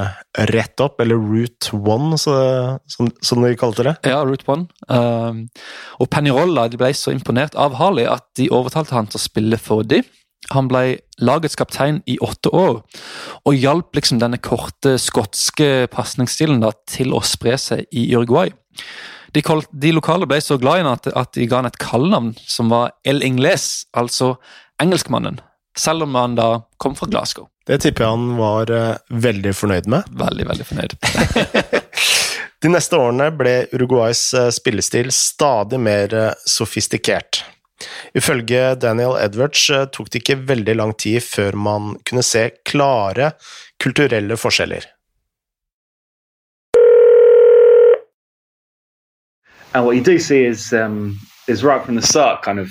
rett 0.49 0.81
opp, 0.83 0.99
eller 1.01 1.19
route 1.19 1.73
one, 1.73 2.17
som, 2.17 3.09
som, 3.21 3.43
de 3.43 3.55
kalte 3.59 3.85
det. 3.85 3.95
Ja, 4.09 4.23
route 4.25 4.47
one. 4.49 4.67
Um, 4.87 5.45
og 6.01 6.09
Pennyrolla 6.13 6.67
ble 6.73 6.91
så 6.97 7.13
imponert 7.13 7.57
av 7.59 7.77
Harley 7.79 8.07
at 8.09 8.25
de 8.39 8.49
overtalte 8.53 8.97
han 8.97 9.09
til 9.09 9.21
å 9.21 9.25
spille 9.27 9.61
for 9.61 9.85
dem. 9.87 10.07
Han 10.53 10.69
ble 10.71 10.99
lagets 11.21 11.57
kaptein 11.59 11.99
i 12.09 12.15
åtte 12.23 12.49
år, 12.55 12.81
og 13.45 13.57
hjalp 13.59 13.97
liksom 13.97 14.21
denne 14.21 14.39
korte 14.41 14.95
skotske 15.01 15.89
pasningsstilen 15.93 16.63
til 16.89 17.13
å 17.13 17.21
spre 17.27 17.57
seg 17.59 17.85
i 17.91 18.07
Uruguay. 18.15 18.53
De, 19.35 19.43
de, 19.43 19.91
lokale 19.93 20.25
ble 20.25 20.39
så 20.41 20.57
glad 20.57 20.79
i 20.79 20.83
ham 20.83 20.95
at, 20.95 21.11
at, 21.11 21.35
de 21.35 21.45
ga 21.45 21.59
han 21.59 21.69
et 21.69 21.77
kallenavn 21.81 22.31
som 22.49 22.71
var 22.73 22.95
El 23.05 23.21
Ingles, 23.25 23.85
altså 23.93 24.37
engelskmannen. 24.81 25.37
Selv 25.77 26.07
om 26.07 26.17
han 26.17 26.39
da 26.39 26.63
kom 26.81 26.95
fra 26.97 27.09
Glasgow. 27.11 27.49
Det 27.69 27.77
tipper 27.83 28.01
jeg 28.01 28.17
han 28.17 28.31
var 28.39 28.71
uh, 28.73 28.95
veldig 29.13 29.53
fornøyd 29.53 29.89
med. 29.93 30.09
Veldig, 30.17 30.45
veldig 30.49 30.65
fornøyd. 30.65 30.95
De 32.65 32.71
neste 32.73 32.97
årene 32.97 33.29
ble 33.37 33.53
Uruguays 33.75 34.23
uh, 34.33 34.49
spillestil 34.49 35.11
stadig 35.13 35.77
mer 35.79 36.15
uh, 36.17 36.31
sofistikert. 36.49 37.43
Ifølge 38.17 38.75
Daniel 38.75 39.15
Edwards 39.21 39.69
eh, 39.69 39.85
tok 39.87 40.09
det 40.11 40.19
ikke 40.19 40.35
veldig 40.49 40.73
lang 40.75 40.89
tid 40.99 41.23
før 41.23 41.55
man 41.55 41.93
kunne 42.03 42.25
se 42.27 42.49
klare 42.67 43.29
kulturelle 43.79 44.35
forskjeller. 44.35 44.83
And 49.73 49.85
what 49.85 49.95
you 49.95 50.03
do 50.03 50.19
see 50.19 50.43
is 50.43 50.73
um, 50.73 51.19
is 51.47 51.63
right 51.63 51.85
from 51.85 51.95
the 51.95 52.01
start, 52.01 52.43
kind 52.43 52.59
of 52.59 52.67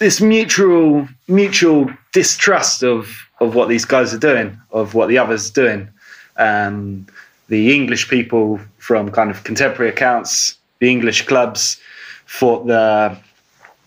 this 0.00 0.20
mutual 0.20 1.06
mutual 1.28 1.88
distrust 2.12 2.82
of 2.82 3.28
of 3.40 3.54
what 3.54 3.68
these 3.68 3.84
guys 3.84 4.12
are 4.12 4.18
doing, 4.18 4.58
of 4.72 4.94
what 4.94 5.08
the 5.08 5.16
others 5.16 5.50
are 5.50 5.52
doing. 5.52 5.88
Um, 6.36 7.06
the 7.48 7.74
English 7.74 8.08
people 8.08 8.58
from 8.78 9.10
kind 9.10 9.30
of 9.30 9.44
contemporary 9.44 9.90
accounts, 9.90 10.56
the 10.78 10.90
English 10.90 11.26
clubs 11.26 11.80
thought 12.26 12.66
the 12.66 13.16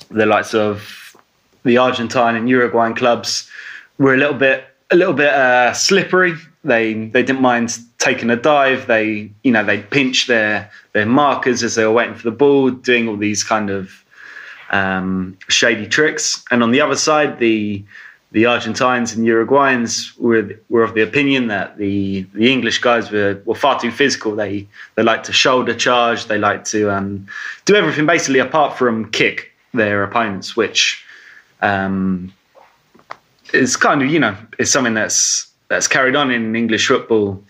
the 0.09 0.25
likes 0.25 0.53
of 0.53 1.17
the 1.63 1.77
Argentine 1.77 2.35
and 2.35 2.47
Uruguayan 2.47 2.93
clubs 2.93 3.49
were 3.97 4.13
a 4.13 4.17
little 4.17 4.35
bit 4.35 4.65
a 4.91 4.95
little 4.95 5.13
bit 5.13 5.33
uh, 5.33 5.73
slippery. 5.73 6.35
They 6.63 6.93
they 6.93 7.23
didn't 7.23 7.41
mind 7.41 7.79
taking 7.97 8.29
a 8.29 8.35
dive. 8.35 8.85
They 8.85 9.31
you 9.43 9.51
know 9.51 9.63
they 9.63 9.79
pinch 9.81 10.27
their 10.27 10.69
their 10.91 11.07
markers 11.07 11.63
as 11.63 11.73
they 11.75 11.85
were 11.85 11.91
waiting 11.91 12.15
for 12.15 12.29
the 12.29 12.37
ball, 12.37 12.69
doing 12.69 13.07
all 13.07 13.17
these 13.17 13.43
kind 13.43 13.71
of 13.71 14.02
um, 14.73 15.37
shady 15.47 15.87
tricks. 15.87 16.43
And 16.51 16.61
on 16.63 16.71
the 16.71 16.81
other 16.81 16.97
side, 16.97 17.39
the 17.39 17.83
the 18.31 18.47
Argentines 18.47 19.13
and 19.13 19.27
Uruguayans 19.27 20.17
were 20.17 20.59
were 20.67 20.83
of 20.83 20.95
the 20.95 21.03
opinion 21.03 21.47
that 21.47 21.77
the 21.77 22.25
the 22.33 22.51
English 22.51 22.79
guys 22.79 23.11
were, 23.11 23.39
were 23.45 23.55
far 23.55 23.79
too 23.79 23.91
physical. 23.91 24.35
They 24.35 24.67
they 24.95 25.03
like 25.03 25.23
to 25.23 25.33
shoulder 25.33 25.75
charge. 25.75 26.25
They 26.25 26.39
like 26.39 26.65
to 26.65 26.91
um, 26.91 27.27
do 27.65 27.75
everything 27.75 28.07
basically 28.07 28.39
apart 28.39 28.77
from 28.77 29.11
kick 29.11 29.51
their 29.73 30.03
opponents, 30.03 30.57
which 30.57 31.05
um, 31.61 32.33
is 33.53 33.77
kind 33.77 34.01
of 34.01 34.09
you 34.09 34.19
know 34.19 34.35
is 34.57 34.71
something 34.71 34.95
that's 34.95 35.51
that's 35.67 35.87
carried 35.87 36.15
on 36.15 36.31
in 36.31 36.55
English 36.55 36.87
football 36.87 37.43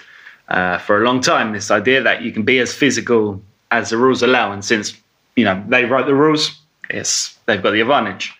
uh, 0.50 0.78
for 0.80 1.02
a 1.02 1.06
long 1.06 1.22
time. 1.22 1.54
This 1.54 1.72
idea 1.72 2.04
that 2.04 2.24
you 2.24 2.34
can 2.34 2.44
be 2.44 2.60
as 2.60 2.74
physical 2.74 3.42
as 3.72 3.90
the 3.90 3.98
rules 3.98 4.22
allow, 4.22 4.52
and 4.52 4.66
since 4.66 4.94
you 5.38 5.46
know 5.46 5.64
they 5.70 5.86
write 5.86 6.08
the 6.08 6.14
rules, 6.14 6.60
yes, 6.94 7.40
they've 7.46 7.62
got 7.62 7.74
the 7.74 7.82
advantage. 7.82 8.32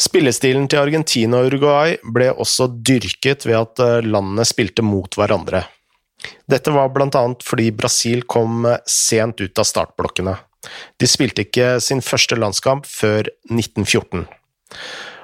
Spillestilen 0.00 0.64
til 0.70 0.80
Argentina 0.80 1.42
og 1.42 1.50
Uruguay 1.50 1.98
ble 2.14 2.30
også 2.32 2.70
dyrket 2.72 3.44
ved 3.44 3.58
at 3.58 3.82
eh, 3.84 4.06
landene 4.06 4.46
spilte 4.48 4.84
mot 4.86 5.12
hverandre. 5.18 5.66
Dette 6.48 6.72
var 6.72 6.92
blant 6.94 7.16
annet 7.16 7.44
fordi 7.44 7.68
Brasil 7.76 8.24
kom 8.28 8.64
sent 8.88 9.40
ut 9.40 9.60
av 9.60 9.68
startblokkene. 9.68 10.36
De 11.00 11.08
spilte 11.08 11.44
ikke 11.46 11.74
sin 11.84 12.02
første 12.04 12.36
landskamp 12.36 12.88
før 12.88 13.28
1914. 13.48 14.26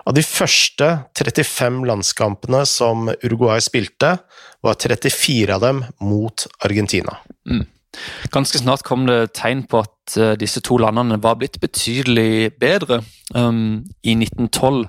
Av 0.06 0.14
de 0.14 0.22
første 0.22 0.88
35 1.18 1.80
landskampene 1.88 2.62
som 2.68 3.08
Uruguay 3.24 3.62
spilte, 3.64 4.12
var 4.62 4.76
34 4.78 5.56
av 5.56 5.64
dem 5.64 5.82
mot 5.98 6.46
Argentina. 6.64 7.18
Mm. 7.48 7.64
Ganske 8.34 8.58
snart 8.58 8.84
kom 8.84 9.06
det 9.06 9.32
tegn 9.38 9.64
på 9.70 9.82
at 9.84 10.16
uh, 10.18 10.34
disse 10.38 10.60
to 10.60 10.78
landene 10.80 11.18
var 11.22 11.38
blitt 11.40 11.60
betydelig 11.60 12.52
bedre. 12.60 13.02
Um, 13.34 13.84
I 14.02 14.14
1912 14.14 14.86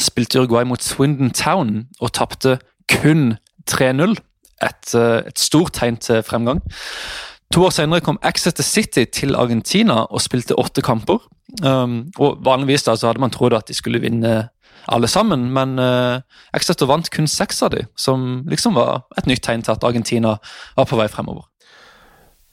spilte 0.00 0.40
Uruguay 0.40 0.64
mot 0.64 0.82
Swindon 0.82 1.30
Town 1.30 1.86
og 2.00 2.12
tapte 2.12 2.58
kun 2.88 3.36
3-0. 3.70 4.16
Et, 4.62 4.94
uh, 4.94 5.22
et, 5.26 5.38
stort 5.38 5.72
tegn 5.78 5.96
til 5.96 6.22
fremgang. 6.22 6.62
To 7.54 7.64
år 7.64 7.72
senere 7.72 8.04
kom 8.04 8.18
Exeter 8.24 8.62
City 8.62 9.04
til 9.04 9.34
Argentina 9.34 10.04
og 10.04 10.20
spilte 10.20 10.58
åtte 10.58 10.82
kamper. 10.82 11.18
Um, 11.64 12.10
og 12.18 12.44
Vanligvis 12.44 12.84
da, 12.84 12.96
så 12.96 13.08
hadde 13.08 13.20
man 13.20 13.32
trodd 13.32 13.56
at 13.56 13.68
de 13.68 13.74
skulle 13.74 14.00
vinne 14.00 14.48
alle 14.88 15.08
sammen, 15.08 15.50
men 15.52 15.78
uh, 15.78 16.20
Exeter 16.56 16.88
vant 16.88 17.08
kun 17.12 17.28
seks 17.28 17.62
av 17.64 17.72
dem, 17.74 17.88
som 17.96 18.44
liksom 18.48 18.76
var 18.76 19.04
et 19.18 19.28
nytt 19.28 19.44
tegn 19.44 19.64
til 19.64 19.74
at 19.74 19.84
Argentina 19.84 20.36
var 20.76 20.88
på 20.88 20.98
vei 21.00 21.08
fremover. 21.12 21.48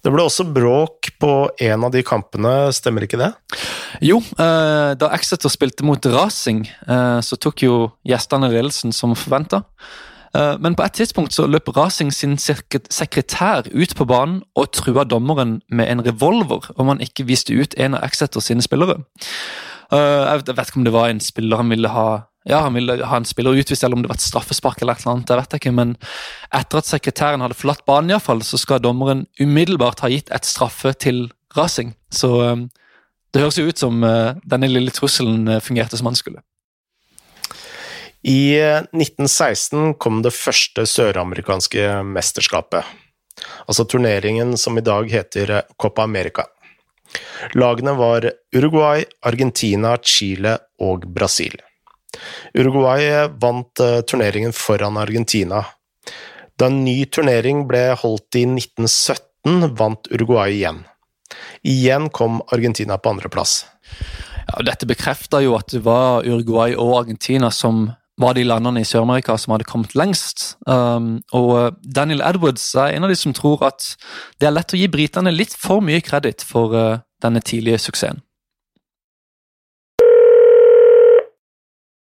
Det 0.06 0.12
ble 0.14 0.22
også 0.22 0.44
bråk 0.54 1.08
på 1.18 1.32
en 1.66 1.86
av 1.88 1.90
de 1.90 2.04
kampene, 2.06 2.70
stemmer 2.78 3.08
ikke 3.08 3.18
det? 3.18 3.32
Jo, 4.06 4.20
eh, 4.22 4.92
da 5.02 5.10
Exeter 5.18 5.50
spilte 5.50 5.86
mot 5.88 6.06
Racing, 6.14 6.68
eh, 6.86 7.22
så 7.26 7.38
tok 7.42 7.64
jo 7.66 7.78
gjestene 8.06 8.52
ledelsen 8.54 8.94
som 8.94 9.16
forventa. 9.18 9.64
Eh, 10.36 10.60
men 10.62 10.78
på 10.78 10.86
et 10.86 10.94
tidspunkt 10.94 11.34
så 11.34 11.48
løp 11.50 11.74
Racing 11.74 12.14
sin 12.14 12.38
sekretær 12.38 13.66
ut 13.74 13.96
på 13.98 14.06
banen 14.06 14.44
og 14.56 14.70
trua 14.78 15.08
dommeren 15.10 15.62
med 15.70 15.90
en 15.90 16.06
revolver 16.06 16.70
om 16.78 16.94
han 16.94 17.02
ikke 17.02 17.26
viste 17.26 17.58
ut 17.58 17.74
en 17.74 17.98
av 17.98 18.06
Exeter 18.06 18.46
sine 18.46 18.62
spillere. 18.62 19.02
Jeg 19.90 20.46
vet 20.46 20.68
ikke 20.68 20.82
om 20.82 20.86
det 20.86 20.94
var 20.94 21.10
en 21.10 21.20
spiller 21.22 21.58
han 21.58 21.70
ville 21.70 21.90
ha 21.90 22.26
ja, 22.46 22.60
han 22.62 22.78
ville 22.78 23.00
ha 23.06 23.18
en 23.18 23.26
spiller 23.26 23.58
utvist, 23.58 23.84
eller 23.84 23.98
om 23.98 24.04
det 24.06 24.10
var 24.12 24.20
et 24.20 24.26
straffespark 24.26 24.82
eller 24.82 24.94
et 24.94 25.02
eller 25.04 25.16
annet. 25.16 25.28
det 25.28 25.38
vet 25.40 25.54
jeg 25.56 25.62
ikke, 25.64 25.72
Men 25.74 25.96
etter 26.54 26.78
at 26.78 26.90
sekretæren 26.90 27.42
hadde 27.42 27.58
forlatt 27.58 27.86
banen, 27.90 28.14
i 28.14 28.20
fall, 28.22 28.44
så 28.46 28.60
skal 28.62 28.84
dommeren 28.84 29.26
umiddelbart 29.42 30.04
ha 30.06 30.12
gitt 30.14 30.30
et 30.30 30.46
straffe 30.46 30.94
til 30.94 31.32
Racing. 31.58 31.96
Så 32.12 32.30
um, 32.46 32.68
det 33.34 33.42
høres 33.42 33.58
jo 33.58 33.66
ut 33.66 33.82
som 33.82 34.04
uh, 34.04 34.38
denne 34.46 34.70
lille 34.70 34.94
trusselen 34.94 35.48
uh, 35.50 35.62
fungerte 35.64 35.98
som 35.98 36.12
han 36.12 36.20
skulle. 36.20 36.44
I 38.26 38.58
1916 38.94 39.96
kom 40.02 40.24
det 40.26 40.34
første 40.34 40.86
søramerikanske 40.90 42.02
mesterskapet, 42.10 42.86
altså 43.70 43.86
turneringen 43.86 44.56
som 44.58 44.78
i 44.78 44.86
dag 44.86 45.10
heter 45.14 45.62
Copa 45.78 46.06
America. 46.06 46.48
Lagene 47.54 47.94
var 47.94 48.26
Uruguay, 48.56 49.06
Argentina, 49.22 49.94
Chile 50.02 50.58
og 50.82 51.06
Brasil. 51.14 51.54
Uruguay 52.58 53.28
vant 53.42 53.84
eh, 53.84 54.02
turneringen 54.08 54.54
foran 54.56 55.00
Argentina. 55.02 55.64
Da 56.56 56.70
en 56.72 56.84
ny 56.86 57.04
turnering 57.12 57.66
ble 57.70 57.90
holdt 58.00 58.38
i 58.40 58.46
1917, 58.48 59.74
vant 59.78 60.12
Uruguay 60.12 60.56
igjen. 60.56 60.84
Igjen 61.68 62.10
kom 62.16 62.40
Argentina 62.54 62.98
på 62.98 63.12
andreplass. 63.12 63.66
Ja, 64.46 64.62
dette 64.64 64.88
bekrefter 64.88 65.44
jo 65.44 65.56
at 65.58 65.74
det 65.74 65.84
var 65.86 66.26
Uruguay 66.26 66.76
og 66.78 67.00
Argentina 67.02 67.52
som 67.52 67.90
var 68.22 68.38
de 68.38 68.46
landene 68.48 68.80
i 68.80 68.88
Sør-Amerika 68.88 69.36
som 69.40 69.56
hadde 69.56 69.68
kommet 69.68 69.96
lengst. 69.98 70.56
Um, 70.70 71.18
og 71.36 71.50
eh, 71.60 71.72
Daniel 71.98 72.24
Edwards 72.24 72.70
er 72.80 72.96
en 72.96 73.04
av 73.04 73.12
de 73.12 73.18
som 73.20 73.36
tror 73.36 73.66
at 73.68 73.90
det 74.40 74.48
er 74.48 74.56
lett 74.56 74.76
å 74.76 74.80
gi 74.80 74.88
britene 74.92 75.34
litt 75.36 75.56
for 75.60 75.84
mye 75.84 76.00
kreditt 76.06 76.46
for 76.48 76.76
uh, 76.78 77.02
denne 77.24 77.44
tidlige 77.44 77.82
suksessen. 77.90 78.24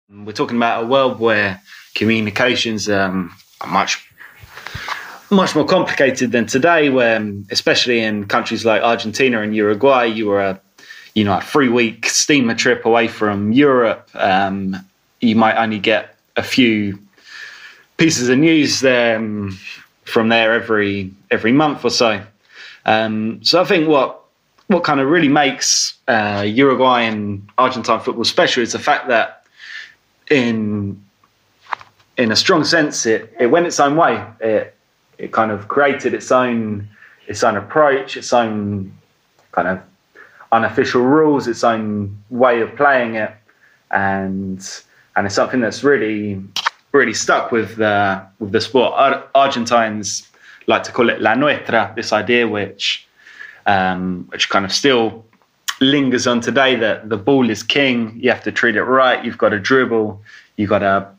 We're 0.10 0.32
talking 0.32 0.56
about 0.56 0.86
a 0.86 0.88
world 0.88 1.20
where 1.20 1.62
communications 1.94 2.88
um, 2.88 3.36
are 3.60 3.68
much 3.68 4.10
much 5.30 5.54
more 5.54 5.66
complicated 5.66 6.32
than 6.32 6.46
today. 6.46 6.90
Where, 6.90 7.18
um, 7.18 7.46
especially 7.52 8.00
in 8.00 8.26
countries 8.26 8.64
like 8.64 8.82
Argentina 8.82 9.42
and 9.42 9.54
Uruguay, 9.54 10.06
you 10.06 10.28
were 10.28 10.40
a 10.40 10.62
you 11.14 11.26
know 11.26 11.38
a 11.38 11.42
three 11.42 11.68
week 11.68 12.06
steamer 12.06 12.56
trip 12.56 12.86
away 12.86 13.10
from 13.10 13.52
Europe. 13.52 14.10
Um, 14.14 14.78
you 15.20 15.36
might 15.36 15.58
only 15.58 15.80
get 15.80 16.16
a 16.38 16.44
few 16.44 16.98
pieces 17.98 18.30
of 18.30 18.38
news 18.38 18.86
um, 18.86 19.60
from 20.06 20.30
there 20.30 20.54
every 20.54 21.12
every 21.32 21.52
month 21.52 21.84
or 21.84 21.90
so. 21.90 22.24
Um, 22.86 23.44
so 23.44 23.62
I 23.62 23.66
think 23.66 23.90
what 23.90 24.24
what 24.68 24.86
kind 24.86 25.02
of 25.02 25.10
really 25.10 25.28
makes 25.28 25.96
uh, 26.08 26.46
Uruguay 26.48 27.02
and 27.02 27.50
Argentine 27.58 28.00
football 28.00 28.24
special 28.24 28.64
is 28.64 28.72
the 28.72 28.80
fact 28.80 29.10
that 29.10 29.38
in 30.30 31.04
in 32.18 32.32
a 32.32 32.36
strong 32.36 32.64
sense, 32.64 33.06
it, 33.06 33.34
it 33.40 33.48
went 33.48 33.68
its 33.68 33.80
own 33.80 33.96
way. 33.96 34.24
It 34.40 34.76
it 35.18 35.32
kind 35.32 35.52
of 35.52 35.68
created 35.68 36.14
its 36.14 36.32
own 36.32 36.88
its 37.28 37.44
own 37.44 37.58
approach, 37.58 38.18
its 38.18 38.34
own 38.34 38.94
kind 39.52 39.68
of 39.68 39.80
unofficial 40.52 41.02
rules, 41.02 41.48
its 41.48 41.64
own 41.64 42.18
way 42.30 42.62
of 42.62 42.76
playing 42.76 43.16
it, 43.16 43.32
and 43.92 44.60
and 45.16 45.26
it's 45.26 45.36
something 45.36 45.62
that's 45.62 45.84
really 45.84 46.42
really 46.92 47.14
stuck 47.14 47.52
with 47.52 47.76
the 47.76 48.22
with 48.40 48.52
the 48.52 48.62
sport. 48.62 48.94
Ar- 48.96 49.24
Argentines 49.36 50.28
like 50.68 50.84
to 50.84 50.92
call 50.92 51.10
it 51.10 51.22
la 51.22 51.34
nuestra, 51.34 51.94
this 51.96 52.12
idea 52.12 52.48
which 52.48 53.08
um, 53.66 54.26
which 54.30 54.50
kind 54.50 54.66
of 54.66 54.72
still 54.72 55.26
lingers 55.80 56.28
on 56.28 56.42
today 56.42 56.76
that 56.76 57.10
the 57.10 57.18
ball 57.18 57.50
is 57.50 57.64
king. 57.64 58.18
You 58.20 58.30
have 58.32 58.44
to 58.44 58.52
treat 58.52 58.76
it 58.76 58.84
right. 58.84 59.24
You've 59.24 59.38
got 59.38 59.50
to 59.50 59.60
dribble. 59.60 60.22
You've 60.56 60.70
got 60.70 60.80
to 60.80 61.10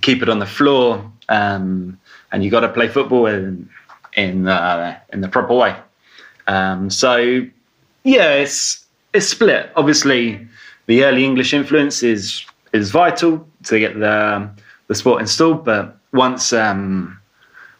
keep 0.00 0.22
it 0.22 0.28
on 0.28 0.38
the 0.38 0.46
floor, 0.46 1.10
um, 1.28 1.98
and 2.32 2.42
you've 2.42 2.50
got 2.50 2.60
to 2.60 2.68
play 2.68 2.88
football 2.88 3.26
in 3.26 3.68
in, 4.14 4.48
uh, 4.48 4.98
in 5.12 5.20
the 5.20 5.28
proper 5.28 5.54
way. 5.54 5.76
Um, 6.46 6.90
so 6.90 7.46
yeah, 8.04 8.34
it's 8.34 8.84
it's 9.12 9.26
split. 9.26 9.70
Obviously, 9.76 10.46
the 10.86 11.04
early 11.04 11.24
English 11.24 11.54
influence 11.54 12.02
is 12.02 12.44
is 12.72 12.90
vital 12.90 13.46
to 13.64 13.78
get 13.78 13.98
the 13.98 14.48
the 14.88 14.94
sport 14.94 15.20
installed, 15.20 15.64
but 15.64 15.96
once 16.12 16.52
um, 16.52 17.18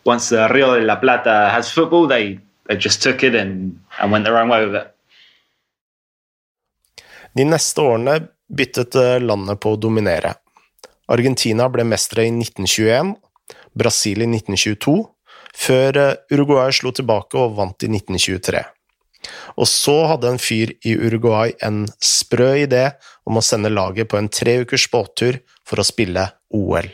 once 0.04 0.28
the 0.28 0.48
Rio 0.52 0.78
de 0.78 0.84
la 0.84 0.96
Plata 0.96 1.50
has 1.50 1.70
football, 1.70 2.06
they 2.06 2.40
they 2.66 2.76
just 2.76 3.02
took 3.02 3.22
it 3.22 3.34
and, 3.34 3.80
and 3.98 4.12
went 4.12 4.24
their 4.24 4.38
own 4.38 4.48
way 4.48 4.64
with 4.64 4.74
it. 4.74 4.94
De 7.38 7.44
neste 7.46 7.82
årene 7.84 8.16
byttet 8.50 8.96
eh, 8.98 9.20
landet 9.22 9.60
på 9.62 9.74
å 9.74 9.78
dominere. 9.78 10.32
Argentina 11.12 11.68
ble 11.70 11.84
mestere 11.86 12.26
i 12.26 12.32
1921, 12.34 13.12
Brasil 13.78 14.24
i 14.24 14.26
1922, 14.26 14.96
før 15.54 16.00
eh, 16.02 16.16
Uruguay 16.34 16.74
slo 16.74 16.90
tilbake 16.96 17.38
og 17.38 17.54
vant 17.60 17.86
i 17.86 17.92
1923. 17.92 18.64
Og 19.58 19.70
så 19.70 19.94
hadde 20.12 20.32
en 20.32 20.42
fyr 20.42 20.72
i 20.86 20.96
Uruguay 20.98 21.54
en 21.66 21.84
sprø 22.02 22.50
idé 22.64 22.84
om 23.28 23.38
å 23.38 23.44
sende 23.44 23.70
laget 23.70 24.10
på 24.10 24.18
en 24.18 24.30
tre 24.30 24.60
ukers 24.64 24.88
båttur 24.90 25.40
for 25.66 25.78
å 25.78 25.86
spille 25.86 26.28
OL. 26.54 26.90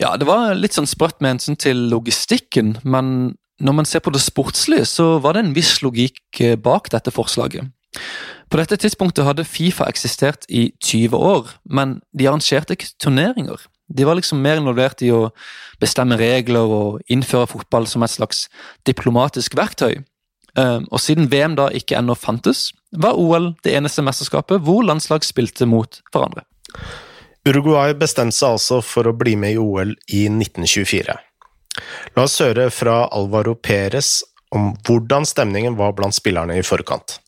Ja, 0.00 0.12
det 0.20 0.28
var 0.28 0.52
litt 0.56 0.76
sånn 0.76 0.88
sprøtt 0.88 1.22
med 1.24 1.36
hensyn 1.36 1.56
til 1.60 1.86
logistikken, 1.92 2.76
men 2.84 3.36
når 3.64 3.76
man 3.78 3.88
ser 3.88 4.04
på 4.04 4.12
det 4.12 4.20
sportslige, 4.20 4.84
så 4.88 5.14
var 5.24 5.36
det 5.36 5.46
en 5.46 5.54
viss 5.56 5.78
logikk 5.84 6.44
eh, 6.44 6.58
bak 6.60 6.92
dette 6.92 7.14
forslaget. 7.14 7.72
På 8.50 8.60
dette 8.60 8.78
tidspunktet 8.78 9.26
hadde 9.26 9.46
Fifa 9.46 9.88
eksistert 9.90 10.46
i 10.48 10.68
20 10.84 11.16
år, 11.18 11.48
men 11.64 12.00
de 12.14 12.28
arrangerte 12.28 12.76
ikke 12.76 12.92
turneringer. 13.02 13.64
De 13.88 14.06
var 14.06 14.18
liksom 14.18 14.42
mer 14.42 14.60
involvert 14.60 15.02
i 15.02 15.12
å 15.14 15.30
bestemme 15.82 16.18
regler 16.18 16.70
og 16.78 17.00
innføre 17.12 17.48
fotball 17.50 17.86
som 17.90 18.02
et 18.06 18.14
slags 18.14 18.46
diplomatisk 18.86 19.56
verktøy. 19.58 20.02
Eh, 20.58 20.78
og 20.90 21.02
siden 21.02 21.28
VM 21.30 21.56
da 21.58 21.68
ikke 21.74 21.98
ennå 21.98 22.16
fantes, 22.18 22.70
var 22.96 23.18
OL 23.18 23.52
det 23.66 23.74
eneste 23.76 24.04
mesterskapet 24.06 24.62
hvor 24.64 24.86
landslag 24.86 25.26
spilte 25.26 25.68
mot 25.68 26.00
hverandre. 26.14 26.46
Uruguay 27.46 27.94
bestemte 27.98 28.34
seg 28.34 28.56
altså 28.56 28.80
for 28.82 29.06
å 29.06 29.14
bli 29.14 29.36
med 29.38 29.54
i 29.54 29.60
OL 29.60 29.92
i 30.10 30.26
1924. 30.30 31.14
La 32.16 32.24
oss 32.24 32.40
høre 32.42 32.70
fra 32.74 33.04
Alvaro 33.14 33.54
Perez 33.54 34.22
om 34.54 34.72
hvordan 34.86 35.26
stemningen 35.28 35.76
var 35.78 35.94
blant 35.98 36.16
spillerne 36.16 36.56
i 36.56 36.64
forkant. 36.66 37.20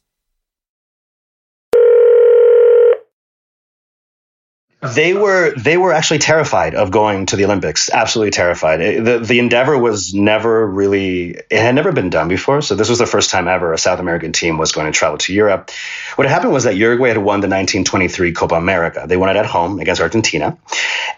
They 4.80 5.12
were 5.12 5.52
they 5.56 5.76
were 5.76 5.92
actually 5.92 6.20
terrified 6.20 6.76
of 6.76 6.92
going 6.92 7.26
to 7.26 7.36
the 7.36 7.46
Olympics. 7.46 7.90
Absolutely 7.90 8.30
terrified. 8.30 8.80
It, 8.80 9.04
the 9.04 9.18
the 9.18 9.40
endeavor 9.40 9.76
was 9.76 10.14
never 10.14 10.64
really 10.64 11.30
it 11.30 11.60
had 11.60 11.74
never 11.74 11.90
been 11.90 12.10
done 12.10 12.28
before. 12.28 12.62
So 12.62 12.76
this 12.76 12.88
was 12.88 12.98
the 12.98 13.06
first 13.06 13.30
time 13.30 13.48
ever 13.48 13.72
a 13.72 13.78
South 13.78 13.98
American 13.98 14.32
team 14.32 14.56
was 14.56 14.70
going 14.70 14.86
to 14.86 14.96
travel 14.96 15.18
to 15.18 15.34
Europe. 15.34 15.72
What 16.14 16.28
happened 16.28 16.52
was 16.52 16.62
that 16.62 16.76
Uruguay 16.76 17.08
had 17.08 17.18
won 17.18 17.40
the 17.40 17.48
1923 17.48 18.32
Copa 18.32 18.54
America. 18.54 19.04
They 19.08 19.16
won 19.16 19.30
it 19.30 19.36
at 19.36 19.46
home 19.46 19.80
against 19.80 20.00
Argentina, 20.00 20.56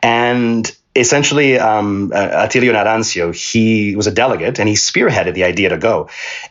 and 0.03 0.75
essentially 0.95 1.59
um, 1.59 2.11
uh, 2.13 2.47
Attilio 2.47 2.73
Narancio, 2.73 3.33
he 3.33 3.95
was 3.95 4.07
a 4.07 4.11
delegate 4.11 4.59
and 4.59 4.69
he 4.69 4.75
spearheaded 4.75 5.35
the 5.35 5.45
idea 5.45 5.69
to 5.69 5.79
go. 5.79 6.09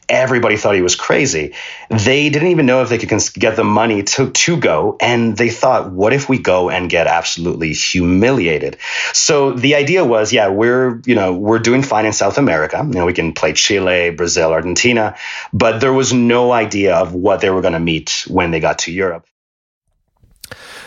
Everybody 0.07 0.55
thought 0.55 0.75
he 0.75 0.81
was 0.81 0.95
crazy. 0.95 1.53
They 1.89 2.29
didn't 2.29 2.47
even 2.49 2.65
know 2.65 2.81
if 2.81 2.89
they 2.89 2.97
could 2.97 3.11
get 3.33 3.55
the 3.57 3.63
money 3.65 4.03
to, 4.03 4.31
to 4.31 4.57
go. 4.57 4.95
And 5.01 5.35
they 5.35 5.49
thought, 5.49 5.91
what 5.91 6.13
if 6.13 6.29
we 6.29 6.37
go 6.37 6.69
and 6.69 6.89
get 6.89 7.07
absolutely 7.07 7.73
humiliated? 7.73 8.77
So 9.13 9.51
the 9.51 9.75
idea 9.75 10.05
was, 10.05 10.31
yeah, 10.31 10.47
we're, 10.47 11.01
you 11.05 11.15
know, 11.15 11.33
we're 11.33 11.59
doing 11.59 11.83
fine 11.83 12.05
in 12.05 12.13
South 12.13 12.37
America. 12.37 12.77
You 12.77 12.93
know, 12.93 13.05
we 13.05 13.13
can 13.13 13.33
play 13.33 13.53
Chile, 13.53 14.11
Brazil, 14.11 14.51
Argentina, 14.51 15.15
but 15.51 15.79
there 15.81 15.93
was 15.93 16.13
no 16.13 16.53
idea 16.53 16.95
of 16.95 17.13
what 17.13 17.41
they 17.41 17.49
were 17.49 17.61
going 17.61 17.73
to 17.73 17.79
meet 17.79 18.25
when 18.27 18.51
they 18.51 18.59
got 18.59 18.79
to 18.79 18.91
Europe. 18.91 19.25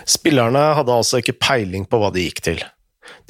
Spillerne 0.05 0.75
hadde 0.75 0.91
altså 0.93 1.21
ikke 1.23 1.37
peiling 1.39 1.85
på 1.87 2.01
hva 2.03 2.09
det 2.11 2.25
gikk 2.27 2.41
til. 2.43 2.65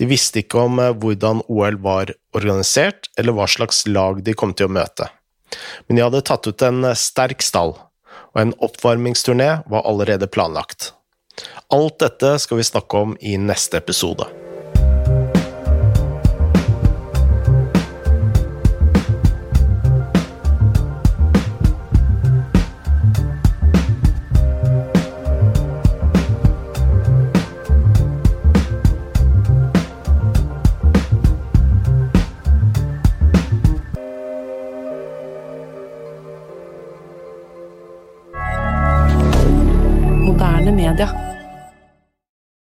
De 0.03 0.09
visste 0.11 0.41
ikke 0.43 0.59
om 0.65 0.81
eh, 0.83 0.91
hvordan 0.99 1.45
OL 1.47 1.77
var 1.85 2.11
organisert, 2.35 3.07
eller 3.15 3.37
hva 3.37 3.47
slags 3.47 3.85
lag 3.87 4.25
de 4.27 4.35
kom 4.35 4.51
til 4.59 4.67
å 4.67 4.75
møte. 4.75 5.07
Men 5.87 5.99
de 5.99 6.03
hadde 6.03 6.25
tatt 6.27 6.49
ut 6.49 6.65
en 6.67 6.89
eh, 6.89 6.99
sterk 6.99 7.45
stall, 7.47 7.77
og 8.35 8.41
en 8.43 8.55
oppvarmingsturné 8.67 9.51
var 9.71 9.87
allerede 9.87 10.27
planlagt. 10.27 10.91
Alt 11.71 12.01
dette 12.03 12.35
skal 12.43 12.59
vi 12.59 12.67
snakke 12.67 13.05
om 13.07 13.15
i 13.23 13.37
neste 13.39 13.79
episode. 13.79 14.27